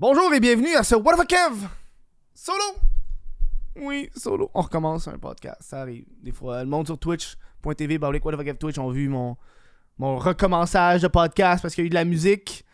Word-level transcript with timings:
Bonjour 0.00 0.32
et 0.32 0.38
bienvenue 0.38 0.76
à 0.76 0.84
ce 0.84 0.94
What 0.94 1.16
the 1.16 1.26
Kev? 1.26 1.66
Solo? 2.32 2.62
Oui, 3.80 4.08
solo. 4.14 4.48
On 4.54 4.60
recommence 4.60 5.08
un 5.08 5.18
podcast, 5.18 5.60
ça 5.62 5.80
arrive. 5.80 6.04
Des 6.22 6.30
fois, 6.30 6.62
le 6.62 6.70
monde 6.70 6.86
sur 6.86 6.96
twitch.tv, 6.96 7.98
What 7.98 8.36
the 8.36 8.44
Kev 8.44 8.58
Twitch 8.58 8.78
ont 8.78 8.90
vu 8.90 9.08
mon, 9.08 9.36
mon 9.98 10.16
recommençage 10.16 11.02
de 11.02 11.08
podcast 11.08 11.62
parce 11.62 11.74
qu'il 11.74 11.82
y 11.82 11.86
a 11.86 11.88
eu 11.88 11.90
de 11.90 11.96
la 11.96 12.04
musique 12.04 12.64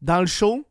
dans 0.00 0.20
le 0.20 0.26
show. 0.26 0.64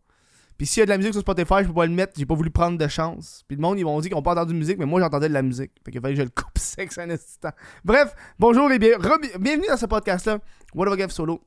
Puis 0.58 0.66
s'il 0.66 0.82
y 0.82 0.82
a 0.82 0.86
de 0.86 0.90
la 0.90 0.98
musique 0.98 1.14
sur 1.14 1.22
Spotify, 1.22 1.58
je 1.62 1.68
peux 1.68 1.76
pas 1.76 1.86
le 1.86 1.94
mettre, 1.94 2.14
j'ai 2.18 2.26
pas 2.26 2.34
voulu 2.34 2.50
prendre 2.50 2.80
de 2.80 2.88
chance. 2.88 3.44
Puis 3.48 3.56
le 3.56 3.62
monde, 3.62 3.78
ils 3.78 3.86
m'ont 3.86 4.00
dit 4.00 4.08
qu'ils 4.08 4.18
ont 4.18 4.24
pas 4.24 4.32
entendu 4.32 4.54
de 4.54 4.58
musique, 4.58 4.80
mais 4.80 4.88
moi 4.88 5.00
j'entendais 5.02 5.30
de 5.30 5.36
la 5.36 5.44
musique. 5.44 5.74
Fait 5.86 5.92
qu'il 5.92 6.02
fallait 6.02 6.16
que 6.16 6.22
je 6.22 6.26
le 6.26 6.32
coupe 6.32 6.50
sexe 6.58 6.98
un 6.98 7.12
instant. 7.12 7.52
Bref, 7.86 8.16
bonjour 8.40 8.72
et 8.72 8.80
bien, 8.80 8.98
bienvenue 9.40 9.68
dans 9.70 9.78
ce 9.78 9.86
podcast-là. 9.86 10.40
What 10.74 10.96
the 10.96 10.98
Kev 10.98 11.12
Solo. 11.12 11.42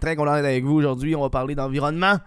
Très 0.00 0.16
content 0.16 0.36
d'être 0.36 0.46
avec 0.46 0.64
vous 0.64 0.76
aujourd'hui. 0.76 1.14
On 1.14 1.20
va 1.20 1.28
parler 1.28 1.54
d'environnement 1.54 2.18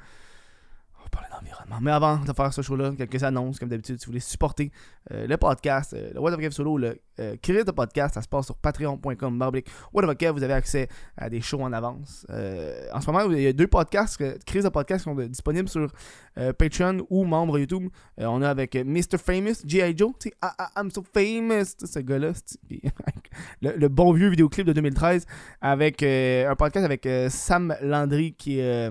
parler 1.11 1.27
d'environnement. 1.31 1.77
Mais 1.81 1.91
avant 1.91 2.17
de 2.17 2.33
faire 2.33 2.53
ce 2.53 2.61
show-là, 2.61 2.91
quelques 2.97 3.23
annonces, 3.23 3.59
comme 3.59 3.69
d'habitude, 3.69 3.99
si 3.99 4.05
vous 4.05 4.11
voulez 4.11 4.19
supporter 4.19 4.71
euh, 5.11 5.27
le 5.27 5.37
podcast, 5.37 5.93
euh, 5.93 6.11
le 6.13 6.19
What 6.19 6.37
the 6.37 6.51
Solo, 6.51 6.77
le 6.77 6.99
euh, 7.19 7.35
de 7.35 7.71
podcast, 7.71 8.15
ça 8.15 8.21
se 8.21 8.27
passe 8.27 8.45
sur 8.45 8.55
patreon.com. 8.55 9.51
What 9.93 10.15
Kev, 10.15 10.31
vous 10.31 10.43
avez 10.43 10.53
accès 10.53 10.87
à 11.17 11.29
des 11.29 11.41
shows 11.41 11.61
en 11.61 11.73
avance. 11.73 12.25
Euh, 12.29 12.87
en 12.93 13.01
ce 13.01 13.11
moment, 13.11 13.29
il 13.31 13.41
y 13.41 13.47
a 13.47 13.53
deux 13.53 13.67
podcasts, 13.67 14.21
crise 14.45 14.63
de 14.63 14.69
podcast 14.69 15.03
qui 15.03 15.11
sont 15.11 15.15
disponibles 15.27 15.69
sur 15.69 15.91
Patreon 16.57 17.05
ou 17.09 17.25
membre 17.25 17.59
YouTube. 17.59 17.89
on 18.17 18.41
est 18.41 18.45
avec 18.45 18.75
Mr. 18.75 19.17
Famous, 19.23 19.55
G.I. 19.65 19.95
Joe, 19.95 20.13
tu 20.19 20.29
sais, 20.29 20.35
ah, 20.41 20.53
ah, 20.57 20.71
I'm 20.77 20.89
so 20.89 21.03
famous, 21.03 21.75
ce 21.83 21.99
gars-là, 21.99 22.31
le, 23.61 23.75
le, 23.75 23.87
bon 23.89 24.13
vieux 24.13 24.29
vidéoclip 24.29 24.65
de 24.65 24.73
2013, 24.73 25.25
avec 25.59 26.01
un 26.03 26.55
podcast 26.55 26.85
avec 26.85 27.07
Sam 27.29 27.75
Landry 27.81 28.33
qui 28.33 28.59
est 28.59 28.89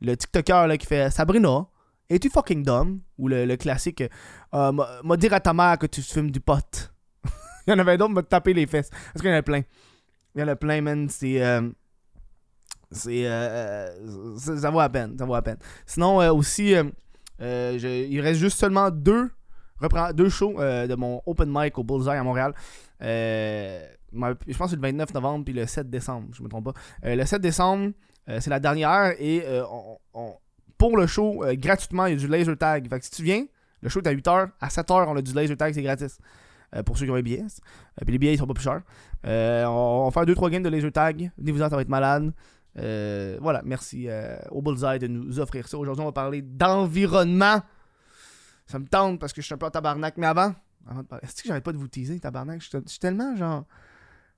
le 0.00 0.16
TikToker 0.16 0.66
là, 0.66 0.76
qui 0.76 0.86
fait 0.86 1.10
Sabrina, 1.10 1.66
es-tu 2.08 2.30
fucking 2.30 2.64
dumb? 2.64 3.00
Ou 3.18 3.28
le, 3.28 3.56
classique 3.56 4.02
euh, 4.54 4.72
M'a 4.72 5.16
dire 5.16 5.34
à 5.34 5.40
ta 5.40 5.52
mère 5.52 5.78
que 5.78 5.86
tu 5.86 6.02
fumes 6.02 6.30
du 6.30 6.40
pot. 6.40 6.92
Il 7.66 7.70
y 7.70 7.72
en 7.72 7.78
avait 7.78 7.98
d'autres, 7.98 8.14
m'a 8.14 8.22
taper 8.22 8.54
les 8.54 8.66
fesses. 8.66 8.90
Parce 8.90 9.20
qu'il 9.20 9.30
y 9.30 9.34
en 9.34 9.36
a 9.36 9.42
plein. 9.42 9.62
Il 10.34 10.40
y 10.40 10.44
en 10.44 10.48
a 10.48 10.56
plein, 10.56 10.80
man. 10.80 11.08
C'est. 11.08 11.42
Euh, 11.42 11.68
c'est. 12.90 13.26
Euh, 13.26 14.36
ça 14.36 14.70
vaut 14.70 14.80
à 14.80 14.88
peine. 14.88 15.16
Ça 15.18 15.24
vaut 15.24 15.34
à 15.34 15.42
peine. 15.42 15.58
Sinon, 15.84 16.18
aussi, 16.30 16.74
il 17.40 18.20
reste 18.20 18.40
juste 18.40 18.58
seulement 18.58 18.90
deux, 18.90 19.30
deux 20.14 20.28
shows 20.28 20.54
de 20.58 20.94
mon 20.94 21.20
open 21.26 21.50
mic 21.52 21.76
au 21.78 21.84
Bullseye 21.84 22.16
à 22.16 22.22
Montréal. 22.22 22.54
je 23.00 23.86
pense 24.12 24.36
que 24.36 24.68
c'est 24.70 24.76
le 24.76 24.82
29 24.82 25.12
novembre 25.14 25.44
puis 25.44 25.54
le 25.54 25.66
7 25.66 25.90
décembre, 25.90 26.28
je 26.32 26.42
me 26.42 26.48
trompe 26.48 26.72
pas. 26.72 26.74
le 27.02 27.24
7 27.24 27.42
décembre, 27.42 27.92
c'est 28.40 28.50
la 28.50 28.60
dernière 28.60 29.14
et 29.18 29.42
euh, 29.46 29.62
pour 30.76 30.96
le 30.96 31.06
show, 31.06 31.44
euh, 31.44 31.54
gratuitement, 31.56 32.06
il 32.06 32.14
y 32.14 32.16
a 32.16 32.18
du 32.18 32.28
laser 32.28 32.56
tag. 32.56 32.88
Fait 32.88 32.98
que 32.98 33.04
si 33.04 33.10
tu 33.10 33.22
viens, 33.22 33.44
le 33.80 33.88
show 33.88 34.00
est 34.00 34.06
à 34.06 34.14
8h, 34.14 34.50
à 34.60 34.68
7h, 34.68 35.06
on 35.08 35.16
a 35.16 35.22
du 35.22 35.32
laser 35.32 35.56
tag, 35.56 35.74
c'est 35.74 35.82
gratis. 35.82 36.18
pour 36.84 36.98
ceux 36.98 37.06
qui 37.06 37.10
ont 37.10 37.16
les 37.16 37.22
billets. 37.22 37.44
puis 38.02 38.12
les 38.12 38.18
billets, 38.18 38.34
ils 38.34 38.38
sont 38.38 38.46
pas 38.46 38.54
plus 38.54 38.64
chers. 38.64 38.82
on, 39.24 40.04
va 40.04 40.10
faire 40.10 40.24
2-3 40.24 40.50
games 40.50 40.62
de 40.62 40.68
laser 40.68 40.92
tag. 40.92 41.30
Venez-vous-en, 41.38 41.70
ça 41.70 41.76
va 41.76 41.82
être 41.82 41.88
malade. 41.88 42.32
voilà, 42.74 43.62
merci 43.64 44.08
au 44.50 44.62
Bullseye 44.62 44.98
de 44.98 45.06
nous 45.06 45.40
offrir 45.40 45.66
ça. 45.66 45.78
Aujourd'hui, 45.78 46.02
on 46.02 46.06
va 46.06 46.12
parler 46.12 46.42
d'environnement. 46.42 47.62
Ça 48.66 48.78
me 48.78 48.86
tente 48.86 49.18
parce 49.18 49.32
que 49.32 49.40
je 49.40 49.46
suis 49.46 49.54
un 49.54 49.58
peu 49.58 49.66
en 49.66 49.70
tabarnak. 49.70 50.18
Mais 50.18 50.26
avant, 50.26 50.54
est-ce 51.22 51.42
que 51.42 51.48
j'arrête 51.48 51.64
pas 51.64 51.72
de 51.72 51.78
vous 51.78 51.88
teaser, 51.88 52.20
tabarnak? 52.20 52.60
Je 52.60 52.78
suis 52.86 52.98
tellement 52.98 53.34
genre. 53.36 53.64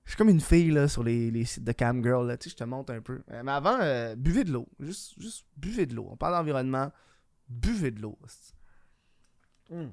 Je 0.05 0.11
suis 0.11 0.17
comme 0.17 0.29
une 0.29 0.41
fille 0.41 0.71
là, 0.71 0.87
sur 0.87 1.03
les, 1.03 1.45
sites 1.45 1.63
de 1.63 1.71
camgirl. 1.71 2.27
Là, 2.27 2.37
tu 2.37 2.49
sais, 2.49 2.53
je 2.53 2.57
te 2.57 2.63
montre 2.63 2.93
un 2.93 3.01
peu. 3.01 3.21
Euh, 3.31 3.41
mais 3.43 3.51
avant, 3.51 3.77
euh, 3.81 4.15
buvez 4.15 4.43
de 4.43 4.51
l'eau. 4.51 4.67
Juste, 4.79 5.13
juste 5.17 5.45
buvez 5.57 5.85
de 5.85 5.95
l'eau. 5.95 6.07
On 6.11 6.17
parle 6.17 6.33
d'environnement. 6.33 6.91
Buvez 7.47 7.91
de 7.91 8.01
l'eau. 8.01 8.17
Hmm. 9.69 9.89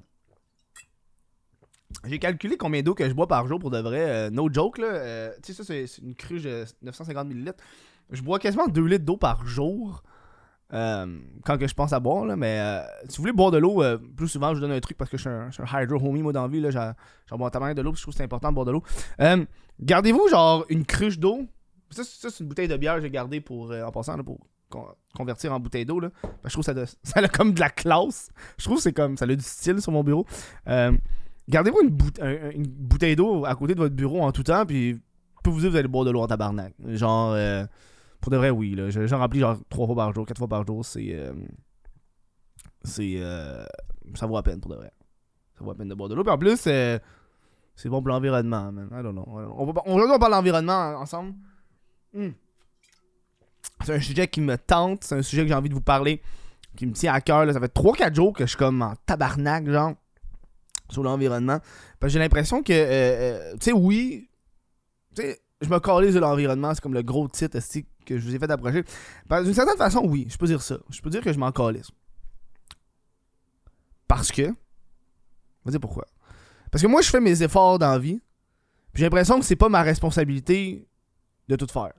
J'ai 2.05 2.19
calculé 2.19 2.57
combien 2.57 2.81
d'eau 2.81 2.93
que 2.93 3.07
je 3.07 3.13
bois 3.13 3.27
par 3.27 3.47
jour 3.47 3.59
pour 3.59 3.71
de 3.71 3.79
vrai. 3.79 4.09
Euh, 4.09 4.29
no 4.29 4.51
joke, 4.51 4.77
là. 4.79 5.31
tu 5.41 5.53
sais, 5.53 5.63
ça, 5.63 5.63
c'est 5.63 6.01
une 6.01 6.15
cruche 6.15 6.43
de 6.43 6.65
950 6.81 7.31
ml. 7.31 7.53
Je 8.11 8.21
bois 8.21 8.39
quasiment 8.39 8.67
2 8.67 8.85
litres 8.85 9.05
d'eau 9.05 9.17
par 9.17 9.45
jour. 9.45 10.03
Quand 10.71 11.57
que 11.57 11.67
je 11.67 11.73
pense 11.73 11.93
à 11.93 11.99
boire, 11.99 12.25
là, 12.25 12.35
mais 12.35 12.61
si 13.07 13.17
vous 13.17 13.23
voulez 13.23 13.33
boire 13.33 13.51
de 13.51 13.57
l'eau, 13.57 13.83
plus 14.15 14.27
souvent 14.27 14.49
je 14.49 14.55
vous 14.55 14.61
donne 14.61 14.71
un 14.71 14.79
truc 14.79 14.97
parce 14.97 15.09
que 15.09 15.17
je 15.17 15.21
suis 15.21 15.29
un, 15.29 15.49
un 15.49 15.81
hydro 15.81 15.97
homie, 16.07 16.21
moi 16.21 16.31
dans 16.31 16.49
j'en 16.49 17.37
bois 17.37 17.49
tellement 17.49 17.73
de 17.73 17.81
l'eau, 17.81 17.93
je 17.95 18.01
trouve 18.01 18.13
que 18.13 18.17
c'est 18.17 18.23
important 18.23 18.49
de 18.49 18.55
boire 18.55 18.65
de 18.65 18.71
l'eau. 18.71 18.83
Gardez-vous 19.81 20.27
genre 20.29 20.65
une 20.69 20.85
cruche 20.85 21.19
d'eau. 21.19 21.45
Ça, 21.91 22.03
c'est 22.03 22.39
une 22.41 22.47
bouteille 22.47 22.67
de 22.67 22.77
bière 22.77 22.95
que 22.95 23.01
j'ai 23.01 23.09
gardée 23.09 23.41
pour, 23.41 23.71
euh, 23.71 23.83
en 23.83 23.91
passant, 23.91 24.17
pour 24.23 24.39
convertir 25.15 25.51
en 25.51 25.59
bouteille 25.59 25.85
d'eau. 25.85 26.01
je 26.43 26.49
trouve 26.51 26.63
que 26.63 26.85
ça, 26.85 26.85
ça 27.03 27.19
a 27.19 27.27
comme 27.27 27.53
de 27.53 27.59
la 27.59 27.69
classe. 27.69 28.29
Je 28.57 28.65
trouve 28.65 28.77
que 28.77 28.83
c'est 28.83 28.93
comme 28.93 29.17
ça 29.17 29.25
a 29.25 29.27
du 29.27 29.43
style 29.43 29.81
sur 29.81 29.91
mon 29.91 30.03
bureau. 30.03 30.25
Euh, 30.67 30.91
gardez-vous 31.47 31.81
une, 31.81 32.67
bouteille 32.67 33.15
d'eau 33.15 33.45
à 33.45 33.55
côté 33.55 33.73
de 33.73 33.79
votre 33.79 33.95
bureau 33.95 34.21
en 34.21 34.31
tout 34.31 34.43
temps, 34.43 34.65
puis 34.65 34.99
pour 35.43 35.53
vous 35.53 35.61
dire, 35.61 35.71
vous 35.71 35.77
allez 35.77 35.87
boire 35.87 36.05
de 36.05 36.11
l'eau 36.11 36.21
en 36.21 36.27
tabarnak. 36.27 36.73
Genre, 36.85 37.31
euh, 37.33 37.65
pour 38.21 38.31
de 38.31 38.37
vrai, 38.37 38.49
oui. 38.49 38.75
J'en 38.89 39.19
remplis 39.19 39.39
genre 39.39 39.57
trois 39.69 39.85
fois 39.85 39.95
par 39.95 40.13
jour, 40.13 40.25
quatre 40.25 40.37
fois 40.37 40.47
par 40.47 40.65
jour. 40.65 40.85
C'est. 40.85 41.15
c'est. 42.83 43.21
ça 44.15 44.27
vaut 44.27 44.35
la 44.35 44.43
peine 44.43 44.59
pour 44.59 44.71
de 44.71 44.75
vrai. 44.75 44.91
Ça 45.57 45.63
vaut 45.63 45.71
la 45.71 45.77
peine 45.77 45.89
de 45.89 45.95
boire 45.95 46.09
de 46.09 46.15
l'eau. 46.15 46.23
Puis 46.23 46.33
en 46.33 46.37
plus, 46.37 46.57
c'est 46.57 47.01
bon 47.87 48.01
pour 48.01 48.09
l'environnement, 48.09 48.71
man. 48.71 48.89
I 48.91 49.01
don't 49.01 49.13
know. 49.13 49.25
Aujourd'hui, 49.85 50.13
on 50.13 50.19
parle 50.19 50.33
d'environnement 50.33 50.99
ensemble. 50.99 51.33
Hmm. 52.13 52.31
C'est 53.85 53.95
un 53.95 53.99
sujet 54.01 54.27
qui 54.27 54.41
me 54.41 54.57
tente. 54.57 55.03
C'est 55.05 55.15
un 55.15 55.21
sujet 55.21 55.43
que 55.43 55.47
j'ai 55.47 55.53
envie 55.53 55.69
de 55.69 55.73
vous 55.73 55.81
parler. 55.81 56.21
Qui 56.75 56.85
me 56.85 56.93
tient 56.93 57.13
à 57.13 57.21
cœur. 57.21 57.51
Ça 57.51 57.59
fait 57.59 57.73
3-4 57.73 58.13
jours 58.13 58.33
que 58.33 58.43
je 58.43 58.49
suis 58.49 58.57
comme 58.57 58.81
en 58.81 58.95
tabarnak, 59.05 59.69
genre, 59.69 59.93
sur 60.89 61.03
l'environnement. 61.03 61.59
Parce 61.99 62.11
que 62.11 62.13
j'ai 62.13 62.19
l'impression 62.19 62.63
que, 62.63 62.73
euh, 62.73 62.85
euh, 62.85 63.51
tu 63.53 63.65
sais, 63.65 63.71
oui, 63.71 64.29
tu 65.15 65.21
sais, 65.21 65.39
je 65.61 65.69
me 65.69 65.79
calise 65.79 66.13
de 66.13 66.19
l'environnement. 66.19 66.73
C'est 66.73 66.81
comme 66.81 66.93
le 66.93 67.03
gros 67.03 67.27
titre 67.27 67.59
que 68.05 68.17
je 68.17 68.25
vous 68.25 68.35
ai 68.35 68.39
fait 68.39 68.49
approcher? 68.49 68.83
D'une 69.29 69.53
certaine 69.53 69.77
façon, 69.77 70.01
oui, 70.05 70.27
je 70.29 70.37
peux 70.37 70.47
dire 70.47 70.61
ça. 70.61 70.77
Je 70.89 71.01
peux 71.01 71.09
dire 71.09 71.21
que 71.21 71.33
je 71.33 71.39
m'en 71.39 71.51
calise. 71.51 71.89
Parce 74.07 74.31
que. 74.31 74.43
Je 74.43 75.65
vais 75.65 75.71
dire 75.71 75.79
pourquoi. 75.79 76.07
Parce 76.71 76.81
que 76.81 76.87
moi, 76.87 77.01
je 77.01 77.09
fais 77.09 77.19
mes 77.19 77.43
efforts 77.43 77.79
dans 77.79 77.91
la 77.91 77.99
vie. 77.99 78.21
J'ai 78.93 79.03
l'impression 79.03 79.39
que 79.39 79.45
c'est 79.45 79.55
pas 79.55 79.69
ma 79.69 79.83
responsabilité 79.83 80.87
de 81.47 81.55
tout 81.55 81.67
faire. 81.67 81.93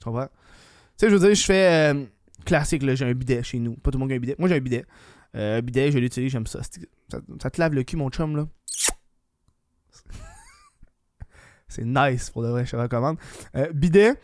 Tu 0.00 0.04
comprends? 0.04 0.26
Tu 0.26 1.06
sais, 1.06 1.10
je 1.10 1.16
veux 1.16 1.26
dire, 1.26 1.34
je 1.34 1.44
fais 1.44 1.92
euh, 1.92 2.04
classique, 2.44 2.82
là, 2.82 2.94
j'ai 2.94 3.04
un 3.04 3.14
bidet 3.14 3.42
chez 3.42 3.58
nous. 3.58 3.74
Pas 3.76 3.90
tout 3.90 3.98
le 3.98 4.00
monde 4.00 4.12
a 4.12 4.14
un 4.14 4.18
bidet. 4.18 4.36
Moi, 4.38 4.48
j'ai 4.48 4.56
un 4.56 4.60
bidet. 4.60 4.84
Euh, 5.36 5.58
un 5.58 5.62
bidet, 5.62 5.90
je 5.90 5.98
l'utilise, 5.98 6.32
j'aime 6.32 6.46
ça. 6.46 6.60
ça. 6.62 7.50
te 7.50 7.60
lave 7.60 7.74
le 7.74 7.82
cul, 7.82 7.96
mon 7.96 8.10
chum, 8.10 8.36
là. 8.36 8.46
C'est 11.74 11.84
nice 11.84 12.30
pour 12.30 12.42
de 12.42 12.48
vrai, 12.48 12.64
je 12.64 12.72
te 12.72 12.76
recommande. 12.76 13.16
Euh, 13.56 13.68
bidet, 13.72 14.14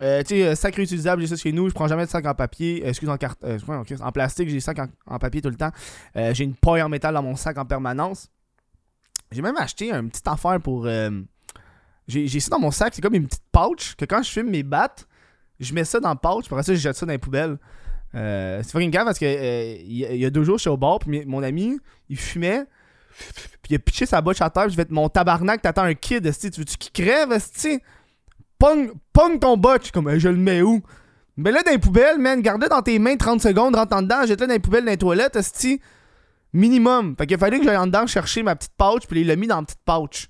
tu 0.00 0.06
sais, 0.26 0.54
sac 0.54 0.74
réutilisable, 0.74 1.22
j'ai 1.22 1.28
ça 1.28 1.36
chez 1.36 1.52
nous. 1.52 1.68
Je 1.68 1.74
prends 1.74 1.88
jamais 1.88 2.04
de 2.04 2.10
sac 2.10 2.26
en 2.26 2.34
papier. 2.34 2.86
excuse, 2.86 3.08
en, 3.08 3.16
carte, 3.16 3.44
en 3.44 4.12
plastique, 4.12 4.48
j'ai 4.48 4.54
des 4.54 4.60
sacs 4.60 4.78
en, 5.06 5.18
papier 5.18 5.40
tout 5.40 5.50
le 5.50 5.56
temps. 5.56 5.70
j'ai 6.14 6.44
une 6.44 6.54
paille 6.54 6.82
en 6.82 6.88
métal 6.88 7.14
dans 7.14 7.22
mon 7.22 7.36
sac 7.36 7.58
en 7.58 7.64
permanence. 7.64 8.30
J'ai 9.34 9.42
même 9.42 9.56
acheté 9.56 9.92
un 9.92 10.06
petit 10.06 10.22
affaire 10.26 10.60
pour. 10.60 10.86
Euh, 10.86 11.10
j'ai 12.06 12.40
ça 12.40 12.50
dans 12.50 12.60
mon 12.60 12.70
sac, 12.70 12.94
c'est 12.94 13.02
comme 13.02 13.14
une 13.14 13.26
petite 13.26 13.42
pouch 13.50 13.96
que 13.96 14.04
quand 14.04 14.22
je 14.22 14.30
fume 14.30 14.50
mes 14.50 14.62
battes, 14.62 15.08
je 15.58 15.72
mets 15.74 15.84
ça 15.84 16.00
dans 16.00 16.10
le 16.10 16.16
pouch, 16.16 16.44
après 16.46 16.62
ça, 16.62 16.74
je 16.74 16.78
jette 16.78 16.96
ça 16.96 17.06
dans 17.06 17.12
les 17.12 17.18
poubelles. 17.18 17.58
Euh, 18.14 18.60
c'est 18.62 18.70
fucking 18.70 18.90
grave 18.90 19.06
parce 19.06 19.18
que 19.18 19.24
euh, 19.24 19.76
il 19.82 19.96
y, 19.96 20.24
a 20.24 20.30
deux 20.30 20.44
jours, 20.44 20.58
je 20.58 20.62
suis 20.62 20.70
au 20.70 20.76
bar, 20.76 21.00
puis 21.00 21.24
mon 21.26 21.42
ami, 21.42 21.78
il 22.08 22.16
fumait, 22.16 22.64
puis 23.62 23.70
il 23.70 23.76
a 23.76 23.78
pitché 23.78 24.06
sa 24.06 24.20
bouche 24.20 24.40
à 24.40 24.50
terre, 24.50 24.68
je 24.68 24.76
vais 24.76 24.82
être 24.82 24.90
mon 24.90 25.08
tabarnak, 25.08 25.62
t'attends 25.62 25.82
un 25.82 25.94
kid, 25.94 26.22
tu 26.22 26.60
veux-tu 26.60 26.76
qu'il 26.76 27.04
crève, 27.04 27.32
esti? 27.32 27.80
Pong, 28.58 28.92
pong 29.12 29.40
ton 29.40 29.56
botch, 29.56 29.90
comme 29.90 30.18
je 30.18 30.28
le 30.28 30.36
mets 30.36 30.62
où? 30.62 30.82
Mets-le 31.36 31.62
dans 31.64 31.70
les 31.72 31.78
poubelles, 31.78 32.18
man, 32.18 32.40
garde-le 32.40 32.68
dans 32.68 32.82
tes 32.82 32.98
mains 32.98 33.16
30 33.16 33.42
secondes, 33.42 33.74
rentre 33.74 33.96
en 33.96 34.02
dedans, 34.02 34.24
jette-le 34.26 34.46
dans 34.46 34.52
les 34.52 34.60
poubelles, 34.60 34.84
dans 34.84 34.90
les 34.90 34.96
toilettes, 34.96 35.36
esti. 35.36 35.80
Minimum. 36.52 37.16
Fait 37.18 37.26
qu'il 37.26 37.36
fallait 37.36 37.58
que 37.58 37.64
j'aille 37.64 37.76
en 37.76 37.86
dedans 37.86 38.06
chercher 38.06 38.44
ma 38.44 38.54
petite 38.54 38.74
pouch, 38.76 39.08
puis 39.08 39.22
il 39.22 39.26
l'a 39.26 39.34
mis 39.34 39.48
dans 39.48 39.56
la 39.56 39.62
petite 39.64 39.80
pouch. 39.84 40.28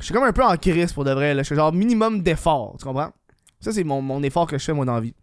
Je 0.00 0.06
suis 0.06 0.12
comme 0.12 0.24
un 0.24 0.32
peu 0.32 0.42
en 0.42 0.56
crise 0.56 0.92
pour 0.92 1.04
de 1.04 1.12
vrai. 1.12 1.32
Là. 1.32 1.44
Je 1.44 1.48
fais 1.48 1.54
genre 1.54 1.72
minimum 1.72 2.22
d'effort. 2.22 2.74
Tu 2.76 2.84
comprends? 2.84 3.12
Ça, 3.60 3.70
c'est 3.70 3.84
mon, 3.84 4.20
effort 4.24 4.48
que 4.48 4.58
je 4.58 4.64
fais, 4.64 4.72
moi, 4.72 4.84
dans 4.84 4.96
la 4.96 5.00
vie. 5.00 5.14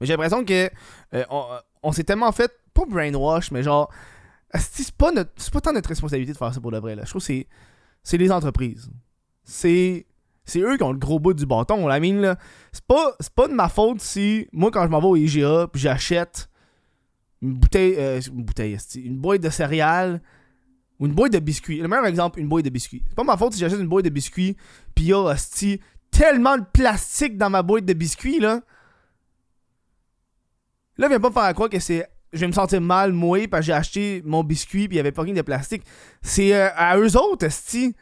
Mais 0.00 0.06
j'ai 0.06 0.14
l'impression 0.14 0.42
que 0.42 0.70
euh, 1.12 1.24
on, 1.82 1.92
s'est 1.92 2.04
tellement 2.04 2.32
fait, 2.32 2.50
pas 2.72 2.86
brainwash, 2.86 3.50
mais 3.50 3.62
genre, 3.62 3.90
c'est 4.58 4.92
pas, 4.92 5.12
notre, 5.12 5.30
pas 5.50 5.60
tant 5.60 5.72
notre 5.72 5.88
responsabilité 5.88 6.32
de 6.32 6.38
faire 6.38 6.52
ça 6.52 6.60
pour 6.60 6.70
de 6.70 6.78
vrai. 6.78 6.94
Là. 6.94 7.02
Je 7.04 7.10
trouve 7.10 7.20
que 7.20 7.26
c'est, 7.26 7.46
c'est 8.02 8.18
les 8.18 8.30
entreprises. 8.30 8.90
C'est, 9.44 10.06
c'est 10.44 10.60
eux 10.60 10.76
qui 10.76 10.82
ont 10.82 10.92
le 10.92 10.98
gros 10.98 11.18
bout 11.18 11.34
du 11.34 11.46
bâton. 11.46 11.86
La 11.86 12.00
mine, 12.00 12.20
là. 12.20 12.38
C'est 12.72 12.84
pas, 12.84 13.14
c'est 13.20 13.32
pas 13.32 13.48
de 13.48 13.54
ma 13.54 13.68
faute 13.68 14.00
si, 14.00 14.48
moi, 14.52 14.70
quand 14.70 14.84
je 14.84 14.88
m'en 14.88 15.00
vais 15.00 15.06
au 15.06 15.16
IGA, 15.16 15.68
puis 15.72 15.80
j'achète 15.80 16.48
une 17.42 17.54
bouteille, 17.54 17.94
euh, 17.98 18.20
une 18.20 18.44
bouteille, 18.44 18.78
une 18.96 19.18
boîte 19.18 19.40
de 19.40 19.50
céréales 19.50 20.22
ou 20.98 21.06
une 21.06 21.12
boîte 21.12 21.32
de 21.32 21.38
biscuits. 21.38 21.78
Le 21.78 21.88
meilleur 21.88 22.06
exemple, 22.06 22.40
une 22.40 22.48
boîte 22.48 22.64
de 22.64 22.70
biscuits. 22.70 23.04
C'est 23.08 23.14
pas 23.14 23.24
ma 23.24 23.36
faute 23.36 23.52
si 23.52 23.60
j'achète 23.60 23.80
une 23.80 23.88
boîte 23.88 24.04
de 24.04 24.10
biscuits, 24.10 24.56
pis 24.94 25.04
il 25.04 25.08
y 25.08 25.12
a 25.12 25.34
tellement 26.10 26.56
de 26.56 26.64
plastique 26.72 27.36
dans 27.36 27.50
ma 27.50 27.62
boîte 27.62 27.84
de 27.84 27.92
biscuits, 27.92 28.40
là. 28.40 28.62
Là, 30.98 31.08
viens 31.08 31.20
pas 31.20 31.28
me 31.28 31.34
faire 31.34 31.52
croire 31.52 31.68
que 31.68 31.78
c'est 31.78 32.08
je 32.36 32.40
vais 32.40 32.46
me 32.46 32.52
sentir 32.52 32.80
mal, 32.80 33.12
moi, 33.12 33.48
parce 33.48 33.62
que 33.62 33.66
j'ai 33.66 33.72
acheté 33.72 34.22
mon 34.24 34.44
biscuit, 34.44 34.88
puis 34.88 34.96
il 34.96 34.98
y 34.98 35.00
avait 35.00 35.12
pas 35.12 35.22
rien 35.22 35.34
de 35.34 35.42
plastique. 35.42 35.82
C'est 36.22 36.54
euh, 36.54 36.68
à 36.76 36.96
eux 36.98 37.16
autres, 37.16 37.46
esti, 37.46 37.94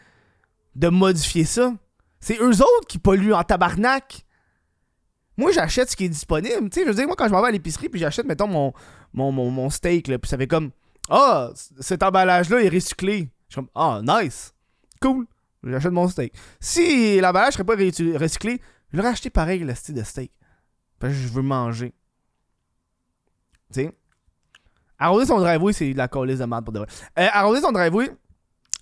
de 0.75 0.89
modifier 0.89 1.45
ça. 1.45 1.73
C'est 2.21 2.39
eux 2.41 2.63
autres 2.63 2.87
qui 2.89 2.99
polluent 2.99 3.35
en 3.35 3.43
tabarnak. 3.43 4.25
Moi, 5.37 5.53
j'achète 5.53 5.91
ce 5.91 5.97
qui 5.97 6.05
est 6.05 6.09
disponible. 6.09 6.71
Tu 6.71 6.81
sais, 6.81 6.83
je 6.83 6.89
veux 6.89 6.95
dire, 6.95 7.07
moi, 7.07 7.17
quand 7.17 7.27
je 7.27 7.33
m'en 7.33 7.41
vais 7.41 7.49
à 7.49 7.51
l'épicerie, 7.51 7.89
puis 7.89 8.01
j'achète, 8.01 8.27
mettons, 8.27 8.47
mon, 8.47 8.73
mon, 9.13 9.33
mon, 9.33 9.71
steak, 9.71 10.09
là, 10.09 10.19
puis 10.19 10.29
ça 10.29 10.39
fait 10.39 10.47
comme 10.47 10.71
Ah, 11.09 11.51
cet 11.81 12.03
emballage-là 12.03 12.63
est 12.63 12.69
recyclé. 12.69 13.31
Je 13.49 13.55
suis 13.55 13.57
comme 13.57 13.69
Ah, 13.75 14.01
nice. 14.03 14.55
Cool. 15.01 15.27
J'achète 15.65 15.93
mon 15.93 16.09
steak. 16.09 16.35
Si 16.61 17.21
l'emballage 17.21 17.55
serait 17.55 17.65
pas 17.65 17.75
recyclé, 17.75 18.61
je 18.93 18.97
l'aurais 18.97 19.11
acheté 19.11 19.31
pareil, 19.31 19.61
le 19.61 19.75
style 19.75 19.95
de 19.95 20.03
steak. 20.03 20.31
Parce 20.99 21.13
que 21.13 21.19
je 21.19 21.29
veux 21.29 21.43
manger. 21.43 21.93
Tu 23.73 23.83
sais? 23.83 23.93
Arroser 24.99 25.27
son 25.27 25.39
driveway, 25.39 25.73
c'est 25.73 25.93
de 25.93 25.99
la 25.99 26.09
colisse 26.09 26.39
de 26.39 26.45
merde 26.45 26.65
pour 26.65 26.73
de 26.73 26.81
vrai. 26.81 26.89
Euh, 27.19 27.27
arroser 27.33 27.61
son 27.61 27.73
driveway, 27.73 28.11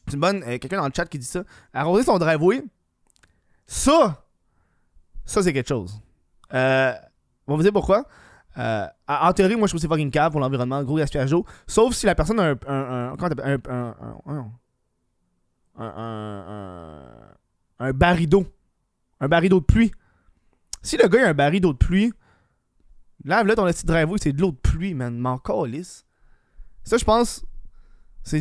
c'est 0.07 0.15
une 0.15 0.21
bonne. 0.21 0.43
euh, 0.43 0.59
Quelqu'un 0.59 0.79
dans 0.79 0.87
le 0.87 0.93
chat 0.95 1.07
qui 1.07 1.19
dit 1.19 1.27
ça. 1.27 1.45
Arroser 1.73 2.05
son 2.05 2.19
driveway, 2.19 2.63
ça, 3.67 4.23
ça 5.25 5.43
c'est 5.43 5.53
quelque 5.53 5.69
chose. 5.69 6.01
Euh, 6.53 6.93
on 7.47 7.57
vous 7.57 7.63
dire 7.63 7.73
pourquoi. 7.73 8.05
Euh, 8.59 8.87
en 9.09 9.33
théorie, 9.33 9.57
moi 9.57 9.67
je 9.67 9.73
trouve 9.73 9.81
que 9.81 9.83
c'est 9.83 9.89
fucking 9.89 10.11
cave 10.11 10.31
pour 10.31 10.41
l'environnement, 10.41 10.83
gros 10.85 10.99
gaspillage 10.99 11.31
d'eau. 11.31 11.45
Sauf 11.67 11.95
si 11.95 12.07
la 12.07 12.15
personne 12.15 12.39
a 12.39 12.51
un. 12.51 12.59
un, 12.69 13.13
un 13.13 13.17
comment 13.17 13.31
un, 13.43 13.59
un, 13.69 13.95
un, 14.27 14.53
un, 15.79 17.05
un, 17.79 17.93
d'eau. 18.27 18.47
Un 19.21 19.29
baril 19.29 19.49
d'eau 19.49 19.61
de 19.61 19.65
pluie. 19.65 19.93
Si 20.83 20.97
le 20.97 21.09
gars 21.09 21.27
a 21.27 21.31
un 21.31 21.35
baril 21.35 21.61
d'eau 21.63 21.73
de 21.73 21.79
pluie, 21.79 22.13
lave-le 23.25 23.55
ton 23.55 23.65
petit 23.67 23.87
driveway, 23.87 24.19
c'est 24.23 24.33
de 24.33 24.41
l'eau 24.41 24.51
de 24.53 24.57
pluie, 24.57 24.95
man. 24.95 25.17
M'en 25.19 25.39
calisse. 25.39 26.05
Ça, 26.85 26.97
je 26.97 27.05
pense. 27.05 27.45
C'est 28.25 28.41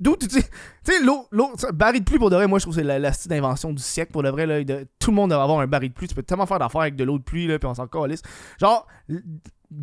D'où 0.00 0.14
tu 0.16 0.28
sais, 0.30 0.42
tu 0.42 0.92
sais, 0.92 1.02
l'eau, 1.02 1.26
l'eau, 1.32 1.50
baril 1.72 2.00
de 2.00 2.04
pluie 2.04 2.18
pour 2.18 2.30
de 2.30 2.36
vrai, 2.36 2.46
moi 2.46 2.60
je 2.60 2.64
trouve 2.64 2.76
que 2.76 2.80
c'est 2.80 2.86
la, 2.98 3.10
d'invention 3.26 3.72
du 3.72 3.82
siècle 3.82 4.12
pour 4.12 4.22
de 4.22 4.28
vrai. 4.28 4.46
Là, 4.46 4.62
tout 5.00 5.10
le 5.10 5.16
monde 5.16 5.30
devrait 5.30 5.42
avoir 5.42 5.58
un 5.60 5.66
baril 5.66 5.88
de 5.90 5.94
pluie. 5.94 6.06
Tu 6.06 6.14
peux 6.14 6.22
tellement 6.22 6.46
faire 6.46 6.60
d'affaires 6.60 6.82
avec 6.82 6.94
de 6.94 7.02
l'eau 7.02 7.18
de 7.18 7.24
pluie, 7.24 7.48
là, 7.48 7.58
puis 7.58 7.68
on 7.68 7.74
s'en 7.74 7.88
calisse. 7.88 8.22
Genre, 8.60 8.86
l- 9.08 9.24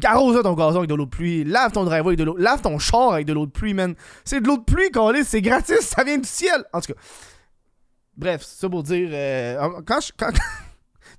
arrose 0.06 0.42
ton 0.42 0.54
gazon 0.54 0.78
avec 0.78 0.90
de 0.90 0.96
l'eau 0.96 1.04
de 1.06 1.10
pluie, 1.10 1.44
lave 1.44 1.74
ton 1.74 1.84
driveway 1.84 2.12
avec 2.12 2.20
de 2.20 2.24
l'eau, 2.24 2.38
lave 2.38 2.62
ton 2.62 2.80
char 2.80 3.12
avec 3.12 3.26
de 3.26 3.34
l'eau 3.34 3.46
de 3.46 3.52
pluie, 3.52 3.74
man. 3.74 3.96
C'est 4.24 4.40
de 4.40 4.48
l'eau 4.48 4.58
de 4.58 4.64
pluie, 4.64 4.90
calisse, 4.92 5.28
c'est 5.28 5.42
gratis, 5.42 5.82
ça 5.82 6.06
vient 6.06 6.18
du 6.18 6.28
ciel. 6.28 6.64
En 6.72 6.80
tout 6.80 6.94
cas. 6.94 7.00
Bref, 8.16 8.44
c'est 8.46 8.62
ça 8.62 8.70
pour 8.70 8.84
dire. 8.84 9.10
euh, 9.12 9.82
quand 9.86 10.00
je. 10.00 10.12
Quand, 10.18 10.32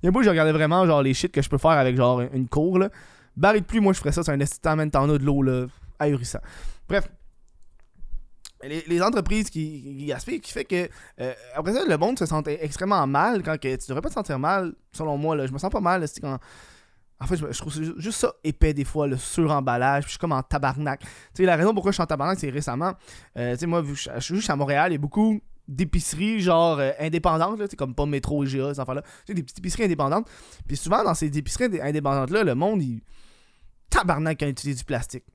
il 0.03 0.07
y 0.07 0.07
a 0.07 0.09
un 0.09 0.11
bout, 0.11 0.21
je 0.21 0.29
regardais 0.29 0.51
vraiment 0.51 0.85
genre 0.85 1.01
les 1.01 1.13
shit 1.13 1.31
que 1.31 1.41
je 1.41 1.49
peux 1.49 1.57
faire 1.57 1.71
avec 1.71 1.95
genre 1.95 2.21
une 2.21 2.49
cour 2.49 2.77
là. 2.77 2.89
Baril 3.37 3.61
de 3.61 3.65
pluie, 3.65 3.79
moi 3.79 3.93
je 3.93 3.99
ferais 3.99 4.11
ça, 4.11 4.21
c'est 4.21 4.31
un 4.31 4.39
estitant, 4.41 4.75
man, 4.75 4.91
t'en 4.91 5.09
as 5.09 5.17
de 5.17 5.23
l'eau 5.23 5.41
là, 5.41 5.65
ahurissant. 5.97 6.41
Bref. 6.89 7.07
Les, 8.65 9.01
entreprises 9.01 9.49
qui, 9.49 10.05
gaspillent, 10.07 10.39
qui 10.39 10.51
fait 10.53 10.63
que 10.63 10.87
euh, 11.19 11.33
après 11.53 11.73
ça, 11.73 11.83
le 11.85 11.97
monde 11.97 12.17
se 12.17 12.25
sent 12.25 12.41
extrêmement 12.61 13.05
mal 13.07 13.43
quand 13.43 13.59
que 13.59 13.75
tu 13.75 13.87
devrais 13.89 14.01
pas 14.01 14.07
te 14.07 14.13
sentir 14.13 14.39
mal, 14.39 14.73
selon 14.93 15.17
moi. 15.17 15.35
Là, 15.35 15.47
je 15.47 15.51
me 15.51 15.57
sens 15.57 15.69
pas 15.69 15.81
mal. 15.81 16.05
quand... 16.21 16.39
En 17.19 17.27
fait, 17.27 17.35
je, 17.35 17.57
trouve 17.57 17.73
ju- 17.73 17.93
juste 17.97 18.19
ça 18.19 18.31
épais 18.41 18.73
des 18.73 18.85
fois, 18.85 19.05
le 19.05 19.17
suremballage. 19.17 20.03
Puis 20.03 20.11
je 20.11 20.11
suis 20.11 20.19
comme 20.19 20.31
en 20.31 20.43
tabarnak. 20.43 21.01
Tu 21.01 21.07
sais, 21.33 21.43
la 21.43 21.57
raison 21.57 21.73
pourquoi 21.73 21.91
je 21.91 21.95
suis 21.95 22.03
en 22.03 22.05
tabarnak, 22.05 22.39
c'est 22.39 22.49
récemment. 22.49 22.93
euh, 23.37 23.51
tu 23.51 23.59
sais, 23.59 23.65
moi, 23.65 23.83
je, 23.85 24.09
je 24.15 24.19
suis 24.21 24.35
juste 24.35 24.49
à 24.49 24.55
Montréal, 24.55 24.93
a 24.93 24.97
beaucoup 24.97 25.41
d'épiceries 25.67 26.41
genre 26.41 26.79
euh, 26.79 26.91
indépendantes, 26.99 27.59
là, 27.59 27.67
comme 27.77 27.95
pas 27.95 28.05
métro 28.05 28.43
et 28.43 28.47
GA, 28.47 28.73
ces 28.73 28.79
affaires-là. 28.79 29.01
Tu 29.01 29.09
sais, 29.27 29.33
des 29.33 29.43
petites 29.43 29.59
épiceries 29.59 29.83
indépendantes. 29.85 30.29
Puis 30.67 30.75
souvent, 30.77 31.03
dans 31.03 31.13
ces 31.13 31.27
épiceries 31.37 31.65
indé- 31.65 31.81
indépendantes-là, 31.81 32.43
le 32.43 32.55
monde, 32.55 32.81
il. 32.83 33.01
Tabarnak 33.89 34.39
quand 34.39 34.45
il 34.47 34.49
utilise 34.49 34.77
du 34.77 34.83
plastique. 34.85 35.23
Tu 35.25 35.31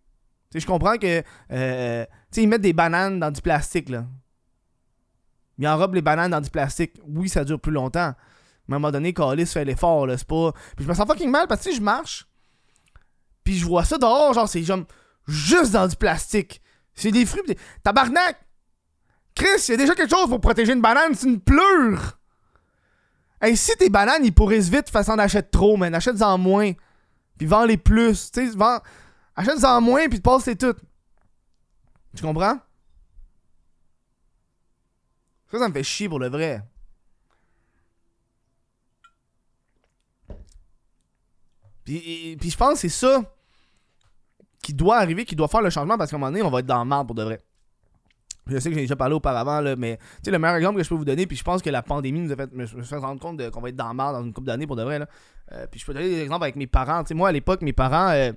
sais, 0.54 0.60
je 0.60 0.66
comprends 0.66 0.96
que. 0.98 1.22
euh, 1.52 2.04
tu 2.04 2.10
sais, 2.32 2.42
ils 2.42 2.48
mettent 2.48 2.60
des 2.62 2.72
bananes 2.72 3.20
dans 3.20 3.30
du 3.30 3.40
plastique, 3.40 3.88
là. 3.88 4.06
Ils 5.58 5.66
enrobent 5.66 5.94
les 5.94 6.02
bananes 6.02 6.30
dans 6.30 6.40
du 6.40 6.50
plastique. 6.50 6.92
Oui, 7.06 7.28
ça 7.28 7.44
dure 7.44 7.60
plus 7.60 7.72
longtemps. 7.72 8.14
Mais 8.68 8.74
à 8.74 8.76
un 8.76 8.78
moment 8.80 8.92
donné, 8.92 9.12
Calis 9.12 9.46
fait 9.46 9.64
l'effort, 9.64 10.06
là. 10.06 10.16
C'est 10.18 10.26
pas. 10.26 10.52
Puis 10.76 10.84
je 10.84 10.88
me 10.88 10.94
sens 10.94 11.06
fucking 11.06 11.30
mal 11.30 11.46
parce 11.48 11.64
que 11.64 11.72
je 11.74 11.80
marche. 11.80 12.26
Puis 13.44 13.56
je 13.56 13.64
vois 13.64 13.84
ça 13.84 13.96
dehors, 13.98 14.34
genre, 14.34 14.48
c'est 14.48 14.62
juste 15.26 15.72
dans 15.72 15.86
du 15.88 15.96
plastique. 15.96 16.60
C'est 16.94 17.10
des 17.10 17.24
fruits. 17.26 17.42
des- 17.46 17.56
Tabarnak! 17.82 18.36
Chris, 19.34 19.64
il 19.68 19.70
y 19.70 19.74
a 19.74 19.76
déjà 19.76 19.94
quelque 19.94 20.10
chose 20.10 20.28
pour 20.28 20.40
protéger 20.40 20.72
une 20.72 20.80
banane, 20.80 21.14
c'est 21.14 21.28
une 21.28 21.40
pleure! 21.40 22.18
Hey, 23.40 23.56
si 23.56 23.76
tes 23.76 23.88
bananes, 23.88 24.24
ils 24.24 24.34
pourrissent 24.34 24.68
vite, 24.68 24.90
façon 24.90 25.16
d'achète 25.16 25.50
trop, 25.50 25.76
man. 25.76 25.94
Achète-en 25.94 26.38
moins. 26.38 26.72
Puis 27.36 27.46
vends-les 27.46 27.76
plus. 27.76 28.32
Tu 28.32 28.50
sais, 28.50 28.56
vends. 28.56 28.80
Achète-en 29.36 29.80
moins, 29.80 30.08
puis 30.08 30.20
passe 30.20 30.42
c'est 30.44 30.56
tout. 30.56 30.74
Tu 32.16 32.22
comprends? 32.22 32.58
Ça, 35.50 35.58
ça 35.58 35.68
me 35.68 35.72
fait 35.72 35.84
chier 35.84 36.08
pour 36.08 36.18
le 36.18 36.28
vrai. 36.28 36.62
Puis, 41.84 42.36
puis 42.38 42.50
je 42.50 42.56
pense 42.56 42.74
que 42.74 42.80
c'est 42.80 42.88
ça 42.88 43.22
qui 44.62 44.74
doit 44.74 44.98
arriver, 44.98 45.24
qui 45.24 45.36
doit 45.36 45.48
faire 45.48 45.62
le 45.62 45.70
changement 45.70 45.96
parce 45.96 46.10
qu'à 46.10 46.16
un 46.16 46.18
moment 46.18 46.32
donné, 46.32 46.42
on 46.42 46.50
va 46.50 46.58
être 46.58 46.66
dans 46.66 46.80
le 46.80 46.84
marde 46.84 47.06
pour 47.06 47.14
de 47.14 47.22
vrai. 47.22 47.42
Je 48.48 48.58
sais 48.58 48.70
que 48.70 48.74
j'ai 48.74 48.82
déjà 48.82 48.96
parlé 48.96 49.14
auparavant, 49.14 49.60
là, 49.60 49.76
mais 49.76 49.98
le 50.26 50.38
meilleur 50.38 50.56
exemple 50.56 50.78
que 50.78 50.84
je 50.84 50.88
peux 50.88 50.94
vous 50.94 51.04
donner, 51.04 51.26
puis 51.26 51.36
je 51.36 51.44
pense 51.44 51.60
que 51.62 51.70
la 51.70 51.82
pandémie 51.82 52.20
nous 52.20 52.32
a 52.32 52.36
fait, 52.36 52.52
me, 52.52 52.64
me 52.64 52.98
rendre 52.98 53.20
compte 53.20 53.36
de- 53.36 53.50
qu'on 53.50 53.60
va 53.60 53.68
être 53.68 53.76
dans 53.76 53.88
le 53.88 53.94
marde 53.94 54.16
dans 54.16 54.24
une 54.24 54.32
couple 54.32 54.46
d'années 54.46 54.66
pour 54.66 54.76
de 54.76 54.82
vrai. 54.82 54.98
Là. 54.98 55.06
Euh, 55.52 55.66
puis 55.70 55.78
je 55.80 55.86
peux 55.86 55.92
donner 55.94 56.08
des 56.08 56.20
exemples 56.22 56.44
avec 56.44 56.56
mes 56.56 56.66
parents. 56.66 57.02
Moi, 57.12 57.28
à 57.28 57.32
l'époque, 57.32 57.62
mes 57.62 57.72
parents, 57.72 58.10
euh, 58.10 58.32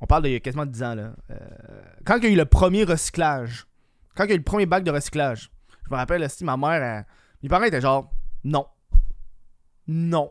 on 0.00 0.06
parle 0.06 0.26
a 0.26 0.40
quasiment 0.40 0.66
10 0.66 0.82
ans, 0.82 0.94
là. 0.94 1.12
Euh, 1.30 1.36
quand 2.04 2.16
il 2.18 2.24
y 2.24 2.26
a 2.26 2.30
eu 2.30 2.36
le 2.36 2.44
premier 2.44 2.84
recyclage, 2.84 3.66
quand 4.16 4.24
il 4.24 4.30
y 4.30 4.32
a 4.32 4.34
eu 4.34 4.38
le 4.38 4.44
premier 4.44 4.66
bac 4.66 4.82
de 4.84 4.90
recyclage, 4.90 5.50
je 5.84 5.90
me 5.90 5.96
rappelle, 5.96 6.28
si 6.30 6.44
ma 6.44 6.56
mère, 6.56 7.04
mes 7.42 7.48
parents 7.48 7.64
étaient 7.64 7.80
genre, 7.80 8.10
non. 8.42 8.66
Non. 9.86 10.30